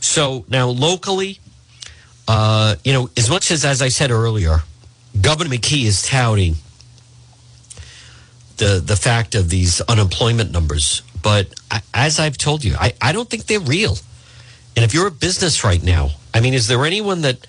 [0.00, 1.40] So now locally,
[2.28, 4.60] uh, you know, as much as, as I said earlier,
[5.20, 6.56] Governor McKee is touting
[8.58, 11.02] the, the fact of these unemployment numbers.
[11.26, 13.98] But I, as I've told you, I, I don't think they're real.
[14.76, 17.44] And if you're a business right now, I mean, is there anyone that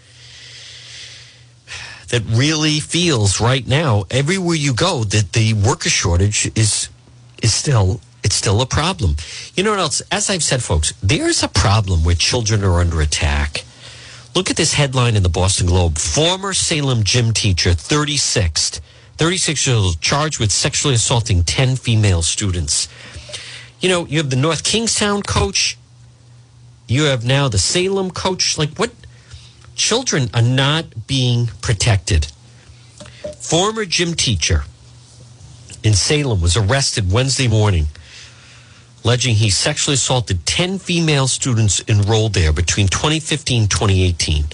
[2.07, 6.89] that really feels right now everywhere you go that the worker shortage is
[7.43, 9.15] is still it's still a problem.
[9.53, 10.01] You know what else?
[10.11, 13.63] As I've said, folks, there's a problem where children are under attack.
[14.35, 15.99] Look at this headline in the Boston Globe.
[15.99, 18.81] Former Salem gym teacher, 36th,
[19.17, 22.87] 36 years old, charged with sexually assaulting 10 female students.
[23.79, 25.77] You know, you have the North Kingstown coach.
[26.87, 28.57] You have now the Salem coach.
[28.57, 28.91] Like, what?
[29.75, 32.27] Children are not being protected.
[33.39, 34.63] Former gym teacher
[35.83, 37.85] in Salem was arrested Wednesday morning,
[39.03, 44.45] alleging he sexually assaulted 10 female students enrolled there between 2015 and 2018.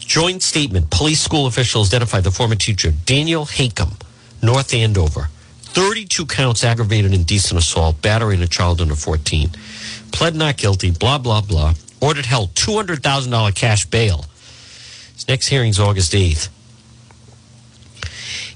[0.00, 3.92] Joint statement police school officials identified the former teacher, Daniel Hakem,
[4.42, 5.28] North Andover.
[5.72, 9.50] 32 counts aggravated indecent assault, battering a child under 14.
[10.10, 11.74] Pled not guilty, blah, blah, blah.
[12.00, 14.24] Ordered held $200,000 cash bail.
[15.14, 16.48] His next hearing's August 8th.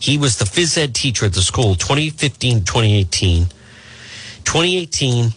[0.01, 3.47] He was the phys ed teacher at the school 2015 2018.
[4.45, 5.31] 2018,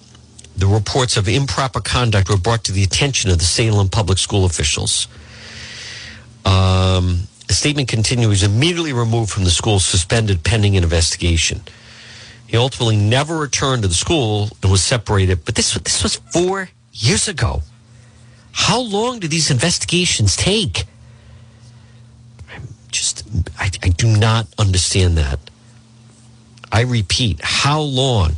[0.57, 4.45] the reports of improper conduct were brought to the attention of the Salem public school
[4.45, 5.07] officials.
[6.43, 11.61] Um, the statement continues immediately removed from the school, suspended pending an investigation.
[12.45, 15.43] He ultimately never returned to the school and was separated.
[15.45, 17.61] But this this was four years ago.
[18.51, 20.85] How long do these investigations take?
[22.53, 23.27] I'm just
[23.59, 25.39] I, I do not understand that.
[26.71, 28.35] I repeat, how long?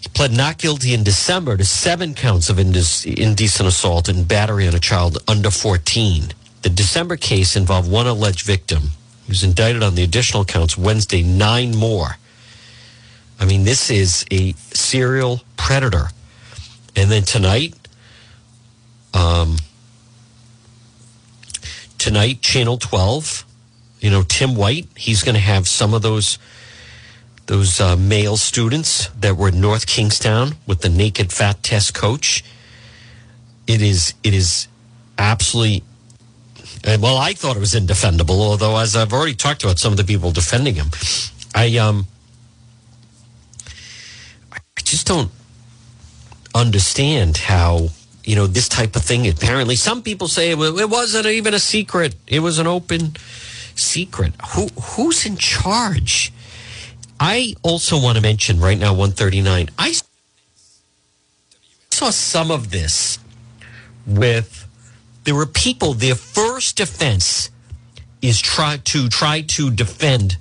[0.00, 4.74] He pled not guilty in December to seven counts of indecent assault and battery on
[4.74, 6.32] a child under 14.
[6.62, 8.90] The December case involved one alleged victim.
[9.26, 12.16] He was indicted on the additional counts Wednesday, nine more.
[13.38, 16.08] I mean, this is a serial predator.
[16.96, 17.74] And then tonight,
[19.14, 19.58] um,
[21.98, 23.44] tonight, Channel 12,
[24.00, 26.38] you know, Tim White, he's going to have some of those
[27.46, 32.44] those uh, male students that were in North Kingstown with the naked fat test coach.
[33.66, 34.68] It is it is
[35.16, 35.82] absolutely
[36.88, 39.98] and well, I thought it was indefendable, although as I've already talked about some of
[39.98, 40.86] the people defending him,
[41.54, 42.06] I um
[44.52, 45.30] I just don't
[46.54, 47.88] understand how
[48.24, 49.28] you know this type of thing.
[49.28, 53.16] Apparently, some people say it, wasn't even a secret; it was an open
[53.74, 54.32] secret.
[54.54, 56.32] Who who's in charge?
[57.20, 59.68] I also want to mention right now, one thirty nine.
[59.78, 59.94] I
[61.90, 63.18] saw some of this
[64.06, 64.67] with
[65.28, 67.50] there were people, their first defense
[68.22, 70.38] is try to try to defend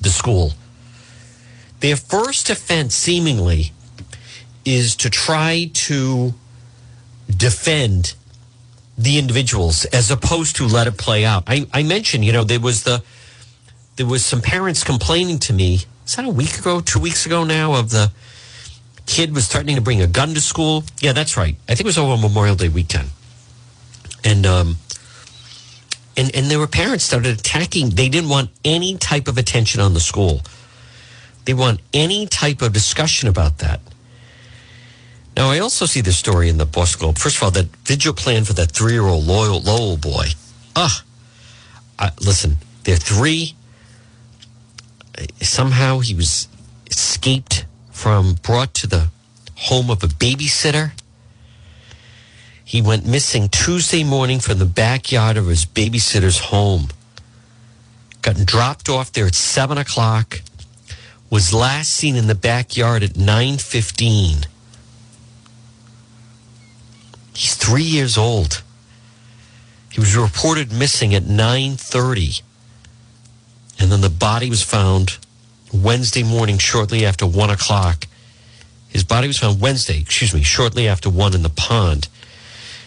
[0.00, 0.54] the school.
[1.78, 3.70] Their first defense seemingly
[4.64, 6.34] is to try to
[7.30, 8.14] defend
[8.98, 11.44] the individuals as opposed to let it play out.
[11.46, 13.00] I, I mentioned, you know, there was the
[13.94, 15.82] there was some parents complaining to me.
[16.04, 17.74] Is that a week ago, two weeks ago now?
[17.74, 18.10] Of the
[19.06, 20.82] kid was threatening to bring a gun to school.
[20.98, 21.54] Yeah, that's right.
[21.68, 23.10] I think it was over Memorial Day weekend
[24.24, 24.76] and um,
[26.16, 27.90] and and there were parents started attacking.
[27.90, 30.40] They didn't want any type of attention on the school.
[31.44, 33.80] They want any type of discussion about that.
[35.36, 37.18] Now, I also see this story in the Boston Globe.
[37.18, 40.28] First of all, that vigil plan for that three-year-old Lowell, Lowell boy.
[40.76, 41.02] Ah,
[42.20, 43.54] listen, they're three.
[45.42, 46.48] Somehow he was
[46.88, 49.08] escaped from, brought to the
[49.56, 50.92] home of a babysitter
[52.64, 56.88] he went missing Tuesday morning from the backyard of his babysitter's home.
[58.22, 60.40] Got dropped off there at seven o'clock.
[61.30, 64.46] Was last seen in the backyard at nine fifteen.
[67.34, 68.62] He's three years old.
[69.90, 72.34] He was reported missing at nine thirty,
[73.78, 75.18] and then the body was found
[75.72, 78.06] Wednesday morning, shortly after one o'clock.
[78.88, 82.08] His body was found Wednesday, excuse me, shortly after one in the pond.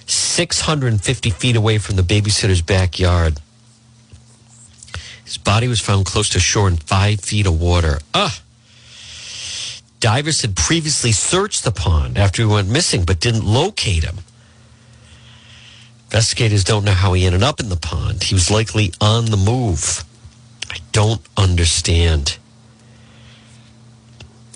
[0.08, 3.40] 650 feet away from the babysitter's backyard.
[5.24, 8.00] His body was found close to shore in five feet of water.
[8.14, 8.42] Ah!
[10.00, 14.20] Divers had previously searched the pond after he went missing, but didn't locate him.
[16.06, 18.24] Investigators don't know how he ended up in the pond.
[18.24, 20.06] He was likely on the move.
[20.70, 22.38] I don't understand.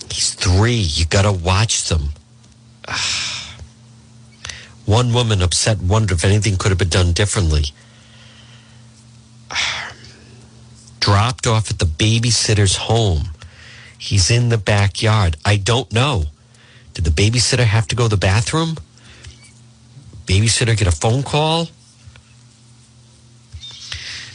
[0.10, 0.76] He's three.
[0.76, 2.10] You got to watch them.
[4.86, 7.66] One woman upset wondered if anything could have been done differently.
[11.00, 13.30] Dropped off at the babysitter's home.
[13.98, 15.38] He's in the backyard.
[15.46, 16.26] I don't know.
[16.94, 18.78] Did the babysitter have to go to the bathroom?
[20.26, 21.70] Babysitter get a phone call?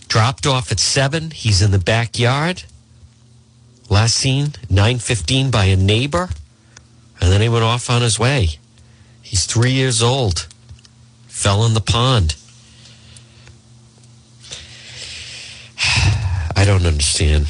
[0.09, 1.30] Dropped off at seven.
[1.30, 2.64] He's in the backyard.
[3.88, 6.30] Last seen, 9.15 by a neighbor.
[7.20, 8.59] And then he went off on his way.
[9.26, 10.46] He's three years old.
[11.26, 12.36] Fell in the pond.
[16.56, 17.48] I don't understand.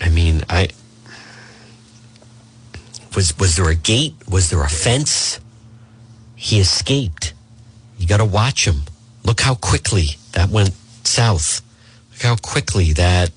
[0.00, 0.68] I mean, I
[3.16, 4.14] was was there a gate?
[4.28, 5.40] Was there a fence?
[6.36, 7.34] He escaped.
[7.98, 8.82] You got to watch him.
[9.24, 10.70] Look how quickly that went
[11.02, 11.62] south.
[12.12, 13.32] Look how quickly that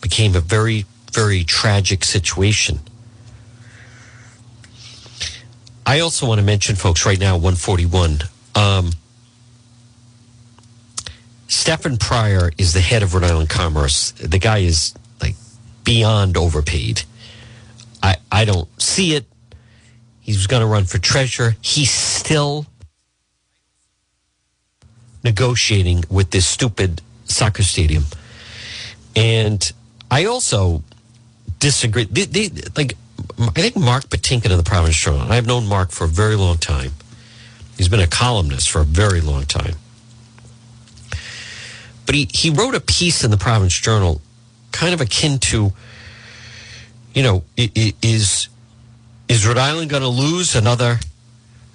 [0.00, 2.80] became a very very tragic situation.
[5.90, 8.20] I also want to mention, folks, right now, 141.
[8.54, 8.92] Um,
[11.48, 14.12] Stephen Pryor is the head of Rhode Island Commerce.
[14.12, 15.34] The guy is like
[15.82, 17.02] beyond overpaid.
[18.04, 19.26] I, I don't see it.
[20.20, 21.56] He's going to run for treasurer.
[21.60, 22.66] He's still
[25.24, 28.04] negotiating with this stupid soccer stadium.
[29.16, 29.72] And
[30.08, 30.84] I also
[31.58, 32.04] disagree.
[32.04, 32.96] They, they, like,
[33.38, 35.30] I think Mark Patinkin of the Providence Journal.
[35.30, 36.92] I've known Mark for a very long time.
[37.76, 39.74] He's been a columnist for a very long time.
[42.06, 44.20] But he, he wrote a piece in the Providence Journal,
[44.72, 45.72] kind of akin to,
[47.14, 48.48] you know, is
[49.28, 50.98] is Rhode Island going to lose another?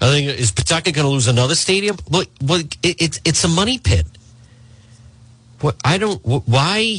[0.02, 1.98] I think is Pawtucket going to lose another stadium?
[2.10, 4.06] Well, well, it, it's it's a money pit.
[5.62, 6.98] What I don't why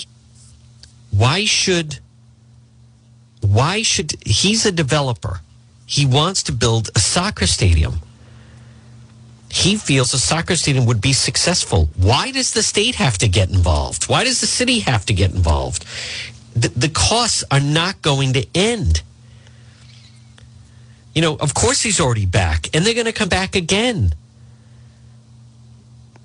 [1.10, 2.00] why should
[3.46, 5.40] why should he's a developer?
[5.86, 8.00] He wants to build a soccer stadium.
[9.50, 11.88] He feels a soccer stadium would be successful.
[11.96, 14.08] Why does the state have to get involved?
[14.08, 15.84] Why does the city have to get involved?
[16.54, 19.02] The, the costs are not going to end.
[21.14, 24.12] You know, of course he's already back, and they're going to come back again.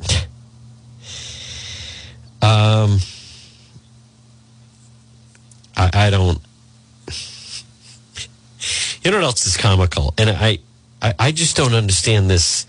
[2.41, 2.99] um,
[5.77, 6.41] I, I don't.
[9.01, 10.13] You know what else is comical?
[10.17, 10.59] And I,
[11.01, 12.67] I, I just don't understand this.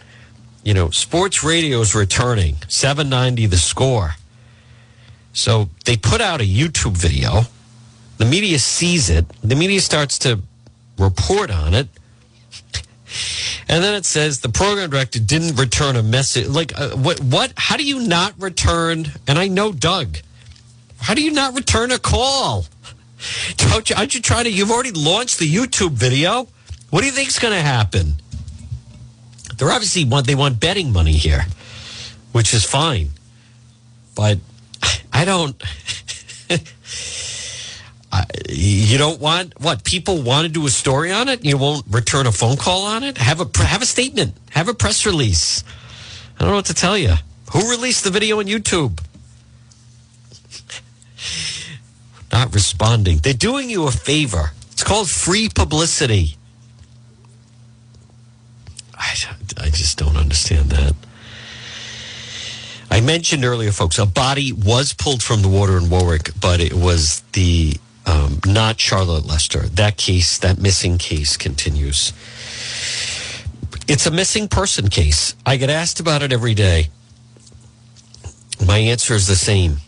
[0.64, 2.56] You know, sports radio is returning.
[2.68, 4.14] 790 the score.
[5.32, 7.42] So they put out a YouTube video.
[8.18, 9.26] The media sees it.
[9.42, 10.40] The media starts to
[10.98, 11.88] report on it.
[13.68, 16.46] And then it says the program director didn't return a message.
[16.48, 17.20] Like, uh, what?
[17.20, 17.52] What?
[17.56, 19.06] How do you not return?
[19.26, 20.18] And I know Doug.
[20.98, 22.66] How do you not return a call?
[23.56, 24.50] Don't you, aren't you trying to?
[24.50, 26.48] You've already launched the YouTube video.
[26.90, 28.14] What do you think's going to happen?
[29.56, 31.46] They're obviously want they want betting money here,
[32.32, 33.10] which is fine,
[34.14, 34.38] but
[35.12, 35.62] I don't.
[38.12, 41.44] I, you don't want what people want to do a story on it.
[41.44, 43.16] You won't return a phone call on it.
[43.18, 44.34] Have a have a statement.
[44.50, 45.64] Have a press release.
[46.36, 47.14] I don't know what to tell you.
[47.52, 48.98] Who released the video on YouTube?
[52.42, 53.18] Not responding.
[53.18, 54.50] They're doing you a favor.
[54.72, 56.36] It's called free publicity.
[58.94, 59.14] I,
[59.58, 60.94] I just don't understand that.
[62.90, 66.74] I mentioned earlier, folks, a body was pulled from the water in Warwick, but it
[66.74, 67.74] was the
[68.06, 69.60] um, not Charlotte Lester.
[69.60, 72.12] That case, that missing case continues.
[73.88, 75.36] It's a missing person case.
[75.46, 76.88] I get asked about it every day.
[78.66, 79.78] My answer is the same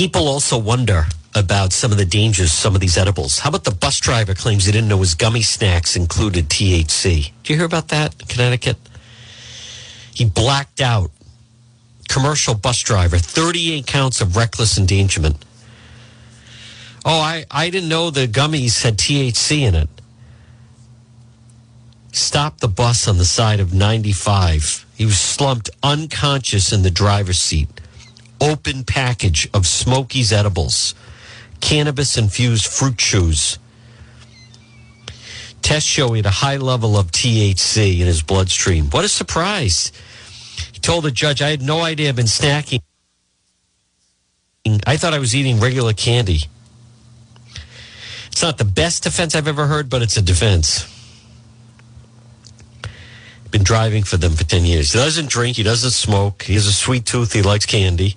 [0.00, 3.40] people also wonder about some of the dangers some of these edibles.
[3.40, 7.32] How about the bus driver claims he didn't know his gummy snacks included THC?
[7.42, 8.78] Do you hear about that in Connecticut?
[10.14, 11.10] He blacked out.
[12.08, 15.44] Commercial bus driver, 38 counts of reckless endangerment.
[17.04, 19.90] Oh, I, I didn't know the gummies had THC in it.
[22.12, 24.86] Stopped the bus on the side of 95.
[24.94, 27.79] He was slumped unconscious in the driver's seat
[28.40, 30.94] open package of Smokies edibles,
[31.60, 33.58] cannabis infused fruit chews.
[35.62, 38.86] Tests show he had a high level of THC in his bloodstream.
[38.86, 39.92] What a surprise.
[40.72, 42.80] He told the judge, I had no idea I've been snacking.
[44.86, 46.40] I thought I was eating regular candy.
[48.32, 50.86] It's not the best defense I've ever heard, but it's a defense.
[53.50, 54.92] been driving for them for 10 years.
[54.92, 58.16] He doesn't drink, he doesn't smoke, he has a sweet tooth, he likes candy.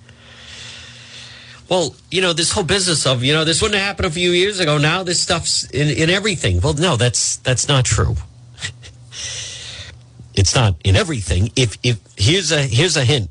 [1.69, 4.31] Well, you know, this whole business of, you know, this wouldn't have happened a few
[4.31, 4.77] years ago.
[4.77, 6.59] Now this stuff's in, in everything.
[6.61, 8.15] Well, no, that's that's not true.
[10.35, 11.51] it's not in everything.
[11.55, 13.29] If if here's a here's a hint.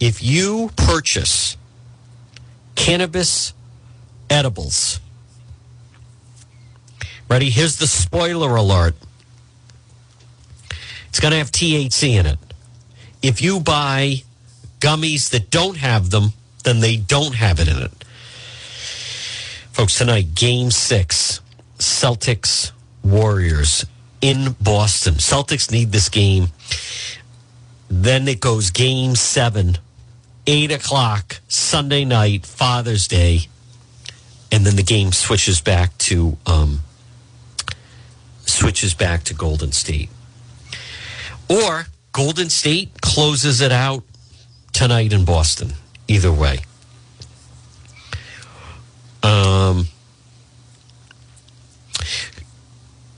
[0.00, 1.56] If you purchase
[2.74, 3.54] cannabis
[4.28, 5.00] edibles,
[7.28, 7.48] ready?
[7.48, 8.94] Here's the spoiler alert.
[11.08, 12.38] It's going to have THC in it.
[13.22, 14.24] If you buy
[14.80, 16.32] gummies that don't have them,
[16.64, 17.92] then they don't have it in it.
[19.72, 21.40] Folks, tonight, game six,
[21.78, 23.84] Celtics Warriors
[24.20, 25.14] in Boston.
[25.14, 26.48] Celtics need this game.
[27.88, 29.78] Then it goes game seven,
[30.46, 33.48] eight o'clock, Sunday night, Father's Day.
[34.50, 36.80] And then the game switches back to um,
[38.46, 40.10] switches back to Golden State.
[41.48, 44.04] Or Golden State closes it out
[44.72, 45.72] tonight in Boston.
[46.08, 46.60] Either way.
[49.22, 49.86] Um,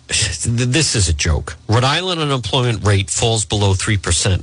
[0.09, 1.57] this is a joke.
[1.69, 4.43] Rhode Island unemployment rate falls below 3%.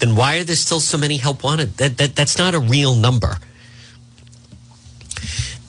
[0.00, 1.76] Then why are there still so many help wanted?
[1.76, 3.38] That, that, that's not a real number.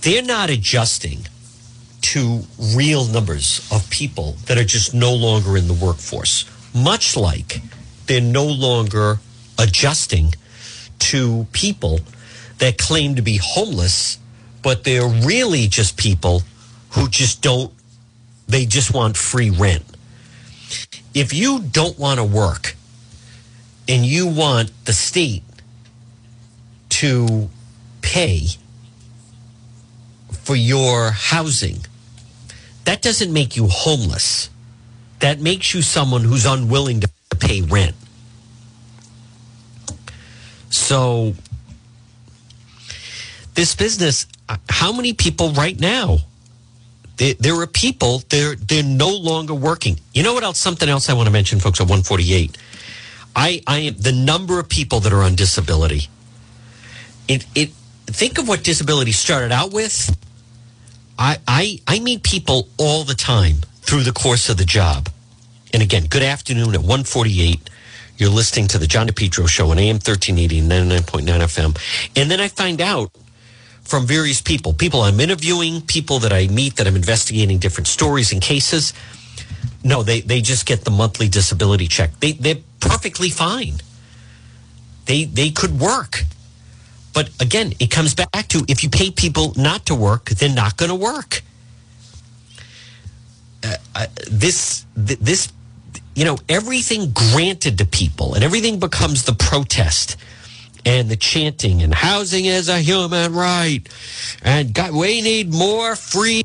[0.01, 1.27] They're not adjusting
[2.01, 7.61] to real numbers of people that are just no longer in the workforce, much like
[8.05, 9.19] they're no longer
[9.59, 10.33] adjusting
[10.99, 11.99] to people
[12.59, 14.17] that claim to be homeless,
[14.61, 16.43] but they're really just people
[16.91, 17.73] who just don't,
[18.47, 19.83] they just want free rent.
[21.13, 22.75] If you don't want to work
[23.87, 25.43] and you want the state
[26.89, 27.49] to
[28.01, 28.47] pay
[30.31, 31.85] for your housing,
[32.85, 34.49] that doesn't make you homeless.
[35.19, 37.95] That makes you someone who's unwilling to pay rent.
[40.79, 41.33] So,
[43.53, 46.19] this business, uh, how many people right now?
[47.17, 49.99] There, are people, they're, they're no longer working.
[50.13, 50.57] You know what else?
[50.57, 52.57] Something else I want to mention, folks, at 148.
[53.35, 56.07] I, I am the number of people that are on disability.
[57.27, 57.71] It, it,
[58.07, 60.17] think of what disability started out with.
[61.19, 65.09] I, I, I meet people all the time through the course of the job.
[65.73, 67.69] And again, good afternoon at 148.
[68.19, 72.11] You're listening to the John DePetro show on AM 1380 and 99.9 FM.
[72.17, 73.11] And then I find out
[73.83, 78.33] from various people, people I'm interviewing, people that I meet that I'm investigating different stories
[78.33, 78.93] and cases.
[79.85, 82.11] No, they, they just get the monthly disability check.
[82.19, 83.75] They, they're perfectly fine.
[85.05, 86.23] They, they could work.
[87.13, 90.75] But again, it comes back to if you pay people not to work, they're not
[90.75, 91.41] going to work.
[93.63, 95.53] Uh, this, th- this
[96.15, 100.17] you know, everything granted to people and everything becomes the protest
[100.85, 103.87] and the chanting and housing is a human right
[104.41, 106.43] and God, we need more free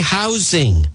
[0.00, 0.86] housing.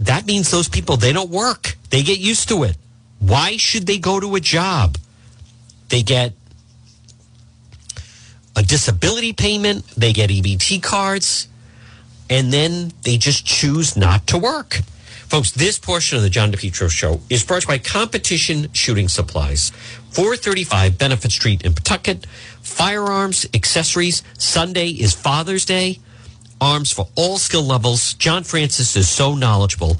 [0.00, 1.76] That means those people, they don't work.
[1.90, 2.76] They get used to it.
[3.20, 4.98] Why should they go to a job?
[5.88, 6.32] They get
[8.56, 11.48] a disability payment, they get EBT cards,
[12.28, 14.80] and then they just choose not to work.
[15.32, 19.08] Folks, this portion of the John DePetro show is brought to you by Competition Shooting
[19.08, 19.70] Supplies,
[20.10, 22.26] 435 Benefit Street in Pawtucket.
[22.60, 24.22] Firearms, accessories.
[24.36, 26.00] Sunday is Father's Day.
[26.60, 28.12] Arms for all skill levels.
[28.12, 29.96] John Francis is so knowledgeable.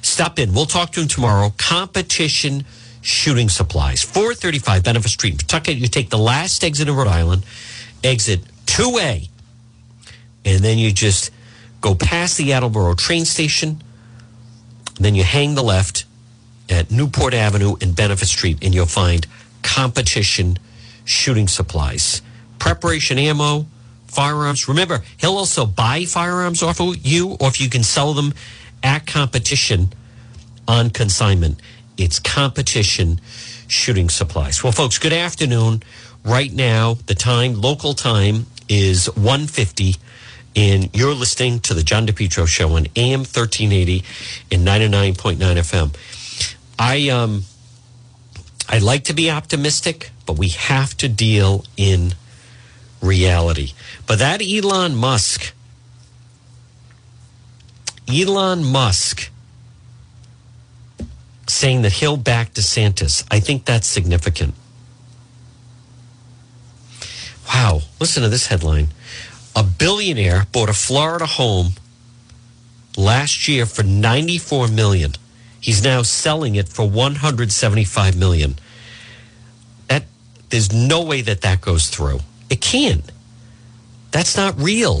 [0.00, 0.52] Stop in.
[0.52, 1.52] We'll talk to him tomorrow.
[1.58, 2.64] Competition
[3.02, 5.76] Shooting Supplies, 435 Benefit Street in Pawtucket.
[5.76, 7.44] You take the last exit in Rhode Island,
[8.02, 9.28] exit 2A,
[10.44, 11.30] and then you just
[11.80, 13.80] go past the Attleboro train station
[15.04, 16.04] then you hang the left
[16.68, 19.26] at Newport Avenue and Benefit Street, and you'll find
[19.62, 20.58] competition
[21.04, 22.22] shooting supplies,
[22.58, 23.66] preparation ammo,
[24.06, 24.68] firearms.
[24.68, 28.32] Remember, he'll also buy firearms off of you, or if you can sell them
[28.82, 29.92] at competition
[30.68, 31.60] on consignment.
[31.96, 33.20] It's competition
[33.68, 34.62] shooting supplies.
[34.62, 35.82] Well, folks, good afternoon.
[36.24, 39.96] Right now, the time, local time, is 150
[40.54, 44.04] and you're listening to the John DePetro show on AM 1380
[44.50, 45.94] and 99.9 FM.
[46.78, 47.44] I um
[48.68, 52.14] I like to be optimistic, but we have to deal in
[53.00, 53.72] reality.
[54.06, 55.52] But that Elon Musk
[58.08, 59.30] Elon Musk
[61.48, 64.54] saying that he'll back DeSantis, I think that's significant.
[67.48, 68.88] Wow, listen to this headline
[69.54, 71.72] a billionaire bought a Florida home
[72.96, 75.12] last year for 94 million.
[75.60, 78.56] He's now selling it for 175 million.
[79.88, 80.04] That
[80.50, 82.20] there's no way that that goes through.
[82.50, 83.10] It can't.
[84.10, 85.00] That's not real.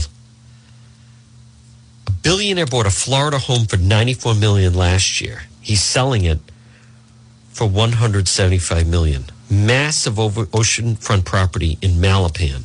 [2.06, 5.42] A billionaire bought a Florida home for 94 million last year.
[5.60, 6.38] He's selling it
[7.50, 9.24] for 175 million.
[9.50, 12.64] Massive over oceanfront property in Manalapan.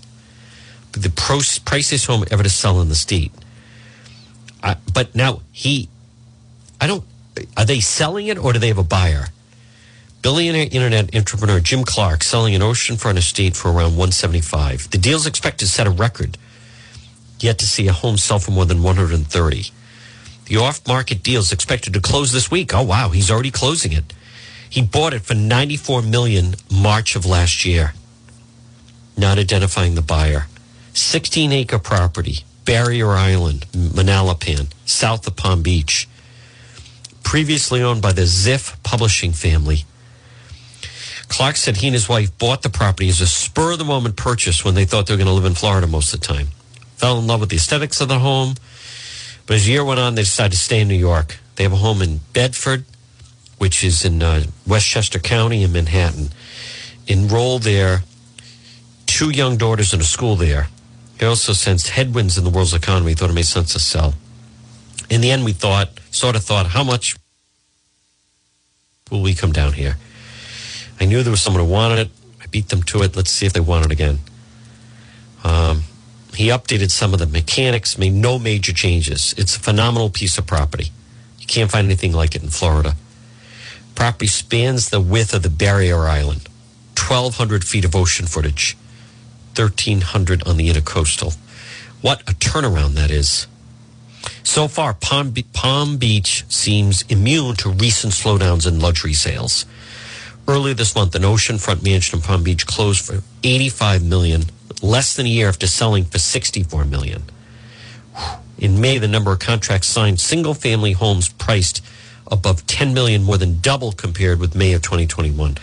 [0.93, 3.31] The priciest home ever to sell in the state.
[4.63, 5.89] Uh, but now he,
[6.81, 7.03] I don't,
[7.55, 9.27] are they selling it or do they have a buyer?
[10.21, 14.89] Billionaire internet entrepreneur Jim Clark selling an oceanfront estate for around 175.
[14.89, 16.37] The deal's expected to set a record.
[17.39, 19.71] Yet to see a home sell for more than 130.
[20.45, 22.73] The off-market deal is expected to close this week.
[22.73, 24.13] Oh wow, he's already closing it.
[24.69, 27.93] He bought it for 94 million March of last year.
[29.15, 30.47] Not identifying the buyer.
[30.97, 36.09] 16 acre property, Barrier Island, Manalapan, south of Palm Beach.
[37.23, 39.85] Previously owned by the Ziff publishing family.
[41.27, 44.15] Clark said he and his wife bought the property as a spur of the moment
[44.15, 46.47] purchase when they thought they were going to live in Florida most of the time.
[46.95, 48.55] Fell in love with the aesthetics of the home.
[49.45, 51.37] But as the year went on, they decided to stay in New York.
[51.57, 52.85] They have a home in Bedford,
[53.59, 56.29] which is in uh, Westchester County in Manhattan.
[57.07, 58.01] Enrolled there,
[59.05, 60.69] two young daughters in a school there.
[61.19, 64.13] He also sensed headwinds in the world's economy, thought it made sense to sell.
[65.09, 67.15] In the end, we thought, sort of thought, how much
[69.09, 69.97] will we come down here?
[70.99, 72.09] I knew there was someone who wanted it.
[72.41, 73.15] I beat them to it.
[73.15, 74.19] Let's see if they want it again.
[75.43, 75.83] Um,
[76.35, 79.33] he updated some of the mechanics, made no major changes.
[79.37, 80.91] It's a phenomenal piece of property.
[81.39, 82.95] You can't find anything like it in Florida.
[83.95, 86.47] Property spans the width of the barrier island,
[86.95, 88.77] 1,200 feet of ocean footage.
[89.57, 91.35] 1300 on the intercoastal.
[92.01, 93.47] What a turnaround that is.
[94.43, 99.65] So far, Palm, Be- Palm Beach seems immune to recent slowdowns in luxury sales.
[100.47, 104.43] Earlier this month, an oceanfront mansion in Palm Beach closed for 85 million,
[104.81, 107.23] less than a year after selling for 64 million.
[108.57, 111.83] In May, the number of contracts signed, single family homes priced
[112.31, 115.57] above 10 million, more than double compared with May of 2021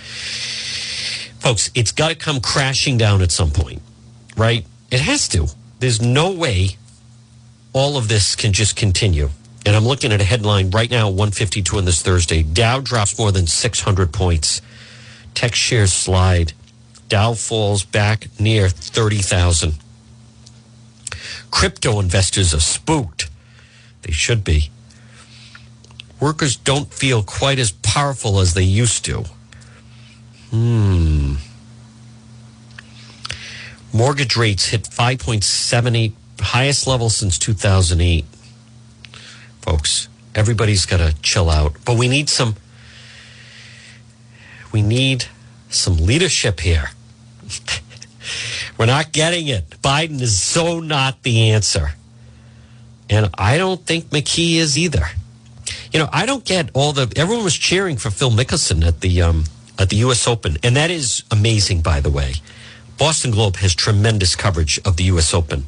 [1.44, 3.82] folks, it's got to come crashing down at some point,
[4.34, 4.64] right?
[4.90, 5.46] It has to.
[5.78, 6.78] There's no way
[7.74, 9.28] all of this can just continue.
[9.66, 12.42] And I'm looking at a headline right now, 152 on this Thursday.
[12.42, 14.62] Dow drops more than 600 points.
[15.34, 16.54] Tech shares slide.
[17.10, 19.74] Dow falls back near 30,000.
[21.50, 23.28] Crypto investors are spooked.
[24.00, 24.70] They should be.
[26.20, 29.24] Workers don't feel quite as powerful as they used to.
[30.54, 31.34] Hmm.
[33.92, 38.24] Mortgage rates hit 5.78, highest level since 2008.
[39.62, 41.74] Folks, everybody's got to chill out.
[41.84, 42.54] But we need some
[44.70, 45.24] we need
[45.70, 46.90] some leadership here.
[48.78, 49.68] We're not getting it.
[49.82, 51.94] Biden is so not the answer.
[53.10, 55.06] And I don't think McKee is either.
[55.92, 59.22] You know, I don't get all the everyone was cheering for Phil Mickelson at the
[59.22, 59.44] um,
[59.78, 60.26] at the U.S.
[60.26, 62.34] Open, and that is amazing, by the way.
[62.96, 65.34] Boston Globe has tremendous coverage of the U.S.
[65.34, 65.66] Open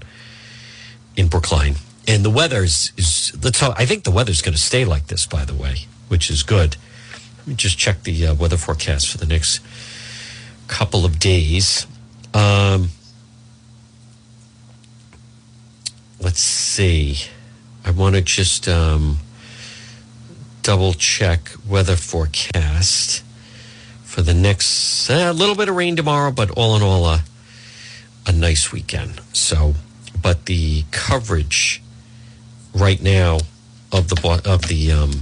[1.16, 1.76] in Brookline,
[2.06, 5.26] and the weather is, is let's I think the weather's going to stay like this,
[5.26, 6.76] by the way, which is good.
[7.38, 9.60] Let me just check the uh, weather forecast for the next
[10.68, 11.86] couple of days.
[12.34, 12.90] Um,
[16.20, 17.18] let's see.
[17.84, 19.18] I want to just um,
[20.62, 23.22] double check weather forecast
[24.16, 27.22] for the next a uh, little bit of rain tomorrow, but all in all, a,
[28.26, 29.20] a nice weekend.
[29.34, 29.74] So,
[30.22, 31.82] but the coverage
[32.72, 33.40] right now
[33.92, 35.20] of the of the um,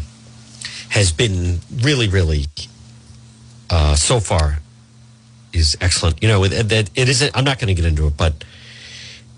[0.91, 2.47] has been really, really
[3.69, 4.61] uh, so far
[5.53, 6.23] is excellent.
[6.23, 7.29] You know, that it is.
[7.35, 8.45] I'm not going to get into it, but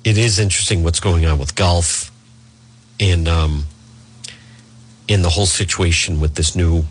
[0.05, 2.13] it is interesting what's going on with golf
[3.01, 3.65] and um,
[5.09, 6.85] in the whole situation with this new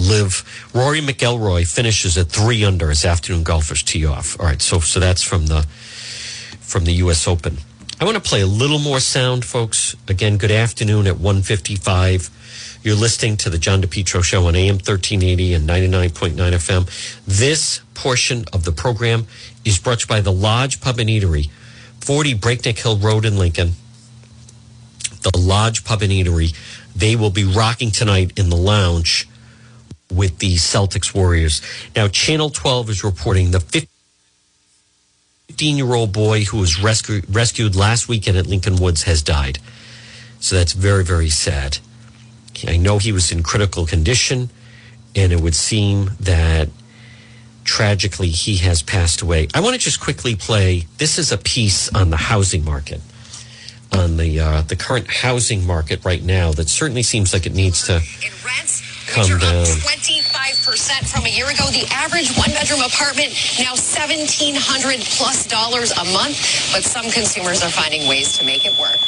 [0.00, 0.70] LIV.
[0.74, 4.38] Rory McIlroy finishes at three under as afternoon golfers tee off.
[4.40, 5.62] All right, so so that's from the
[6.60, 7.28] from the U.S.
[7.28, 7.58] Open.
[8.00, 9.94] I want to play a little more sound, folks.
[10.08, 12.80] Again, good afternoon at 155.
[12.82, 17.20] You're listening to the John DePetro Show on AM 1380 and 99.9 FM.
[17.26, 19.26] This portion of the program
[19.66, 21.50] is brought by the Lodge Pub and Eatery,
[22.00, 23.72] 40 Breakneck Hill Road in Lincoln.
[25.20, 26.56] The Lodge Pub and Eatery.
[26.96, 29.28] They will be rocking tonight in the lounge
[30.10, 31.62] with the Celtics Warriors.
[31.94, 38.08] Now, Channel 12 is reporting the 15 year old boy who was rescu- rescued last
[38.08, 39.58] weekend at Lincoln Woods has died.
[40.40, 41.78] So that's very, very sad.
[42.66, 44.50] I know he was in critical condition,
[45.14, 46.68] and it would seem that
[47.64, 49.48] tragically he has passed away.
[49.54, 50.86] I want to just quickly play.
[50.98, 53.00] This is a piece on the housing market,
[53.92, 56.52] on the uh, the current housing market right now.
[56.52, 58.00] That certainly seems like it needs to
[59.10, 59.64] come down.
[59.64, 61.66] 25% from a year ago.
[61.70, 66.38] The average one bedroom apartment now 1,700 plus dollars a month,
[66.72, 69.00] but some consumers are finding ways to make it work.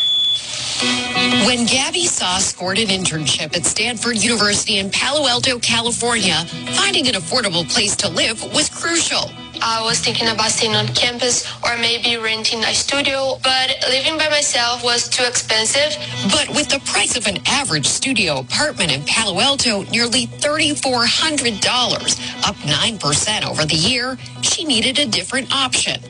[1.46, 6.44] When Gabby Saw scored an internship at Stanford University in Palo Alto, California,
[6.74, 9.30] finding an affordable place to live was crucial.
[9.64, 14.28] I was thinking about staying on campus or maybe renting a studio, but living by
[14.28, 15.96] myself was too expensive.
[16.32, 22.56] But with the price of an average studio apartment in Palo Alto nearly $3,400, up
[22.56, 26.00] 9% over the year, she needed a different option.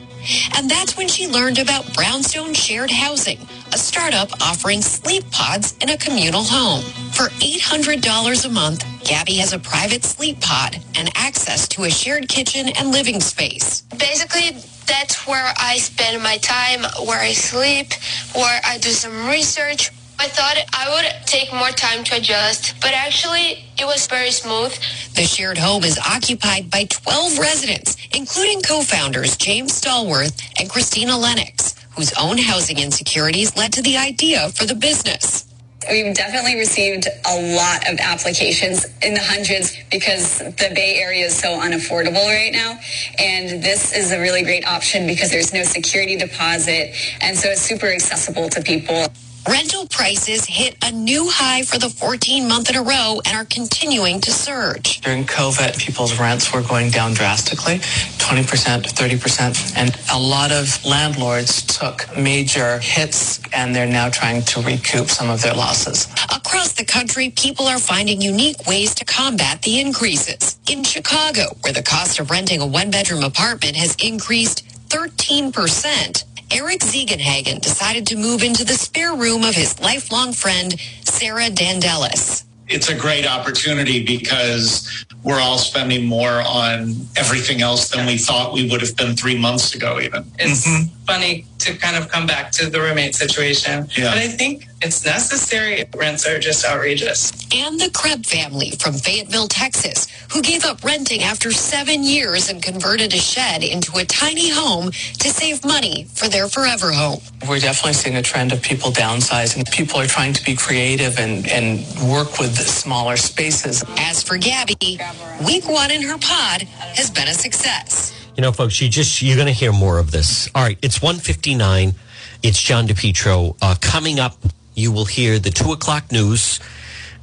[0.55, 3.39] And that's when she learned about Brownstone Shared Housing,
[3.73, 6.81] a startup offering sleep pods in a communal home.
[7.11, 12.29] For $800 a month, Gabby has a private sleep pod and access to a shared
[12.29, 13.81] kitchen and living space.
[13.97, 14.51] Basically,
[14.85, 17.93] that's where I spend my time, where I sleep,
[18.33, 19.91] where I do some research.
[20.19, 24.73] I thought I would take more time to adjust, but actually it was very smooth.
[25.15, 31.75] The shared home is occupied by 12 residents, including co-founders James Stallworth and Christina Lennox,
[31.95, 35.45] whose own housing insecurities led to the idea for the business.
[35.89, 41.37] We've definitely received a lot of applications in the hundreds because the Bay Area is
[41.37, 42.79] so unaffordable right now.
[43.19, 46.95] And this is a really great option because there's no security deposit.
[47.19, 49.07] And so it's super accessible to people.
[49.47, 53.43] Rental prices hit a new high for the 14 month in a row and are
[53.43, 55.01] continuing to surge.
[55.01, 57.79] During COVID, people's rents were going down drastically,
[58.19, 58.43] 20%,
[58.83, 59.73] 30%.
[59.75, 65.29] And a lot of landlords took major hits and they're now trying to recoup some
[65.29, 66.07] of their losses.
[66.33, 70.57] Across the country, people are finding unique ways to combat the increases.
[70.71, 76.23] In Chicago, where the cost of renting a one bedroom apartment has increased 13%,
[76.53, 82.43] Eric Ziegenhagen decided to move into the spare room of his lifelong friend, Sarah Dandelis.
[82.67, 88.53] It's a great opportunity because we're all spending more on everything else than we thought
[88.53, 90.25] we would have been three months ago, even.
[90.37, 91.02] It's mm-hmm.
[91.05, 93.87] Funny to kind of come back to the roommate situation.
[93.95, 94.11] Yeah.
[94.11, 95.85] But I think it's necessary.
[95.95, 97.31] Rents are just outrageous.
[97.55, 102.61] And the Krebs family from Fayetteville, Texas, who gave up renting after seven years and
[102.61, 107.19] converted a shed into a tiny home to save money for their forever home.
[107.47, 109.69] We're definitely seeing a trend of people downsizing.
[109.71, 111.79] People are trying to be creative and, and
[112.11, 113.83] work with smaller spaces.
[113.97, 114.99] As for Gabby,
[115.45, 118.22] week one in her pod has been a success.
[118.35, 120.49] You know, folks, you just you're going to hear more of this.
[120.55, 121.93] All right, it's 159.
[122.41, 123.55] It's John DePetro.
[123.61, 124.37] Uh, coming up,
[124.73, 126.59] you will hear the two o'clock news,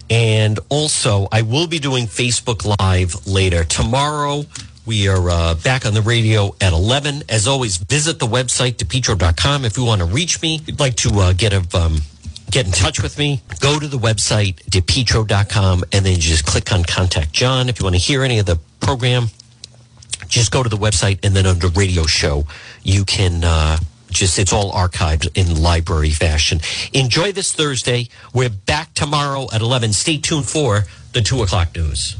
[0.09, 4.45] and also I will be doing Facebook Live later tomorrow.
[4.87, 7.25] We are uh, back on the radio at 11.
[7.29, 9.65] As always, visit the website, depetro.com.
[9.65, 11.99] If you want to reach me, you'd like to uh, get a um,
[12.51, 16.85] get in touch with me, go to the website, depetro.com, and then just click on
[16.85, 17.69] Contact John.
[17.69, 19.27] If you want to hear any of the program,
[20.31, 22.47] just go to the website and then under radio show,
[22.83, 23.79] you can uh,
[24.11, 26.61] just, it's all archived in library fashion.
[26.93, 28.09] Enjoy this Thursday.
[28.33, 29.93] We're back tomorrow at 11.
[29.93, 32.17] Stay tuned for the 2 o'clock news.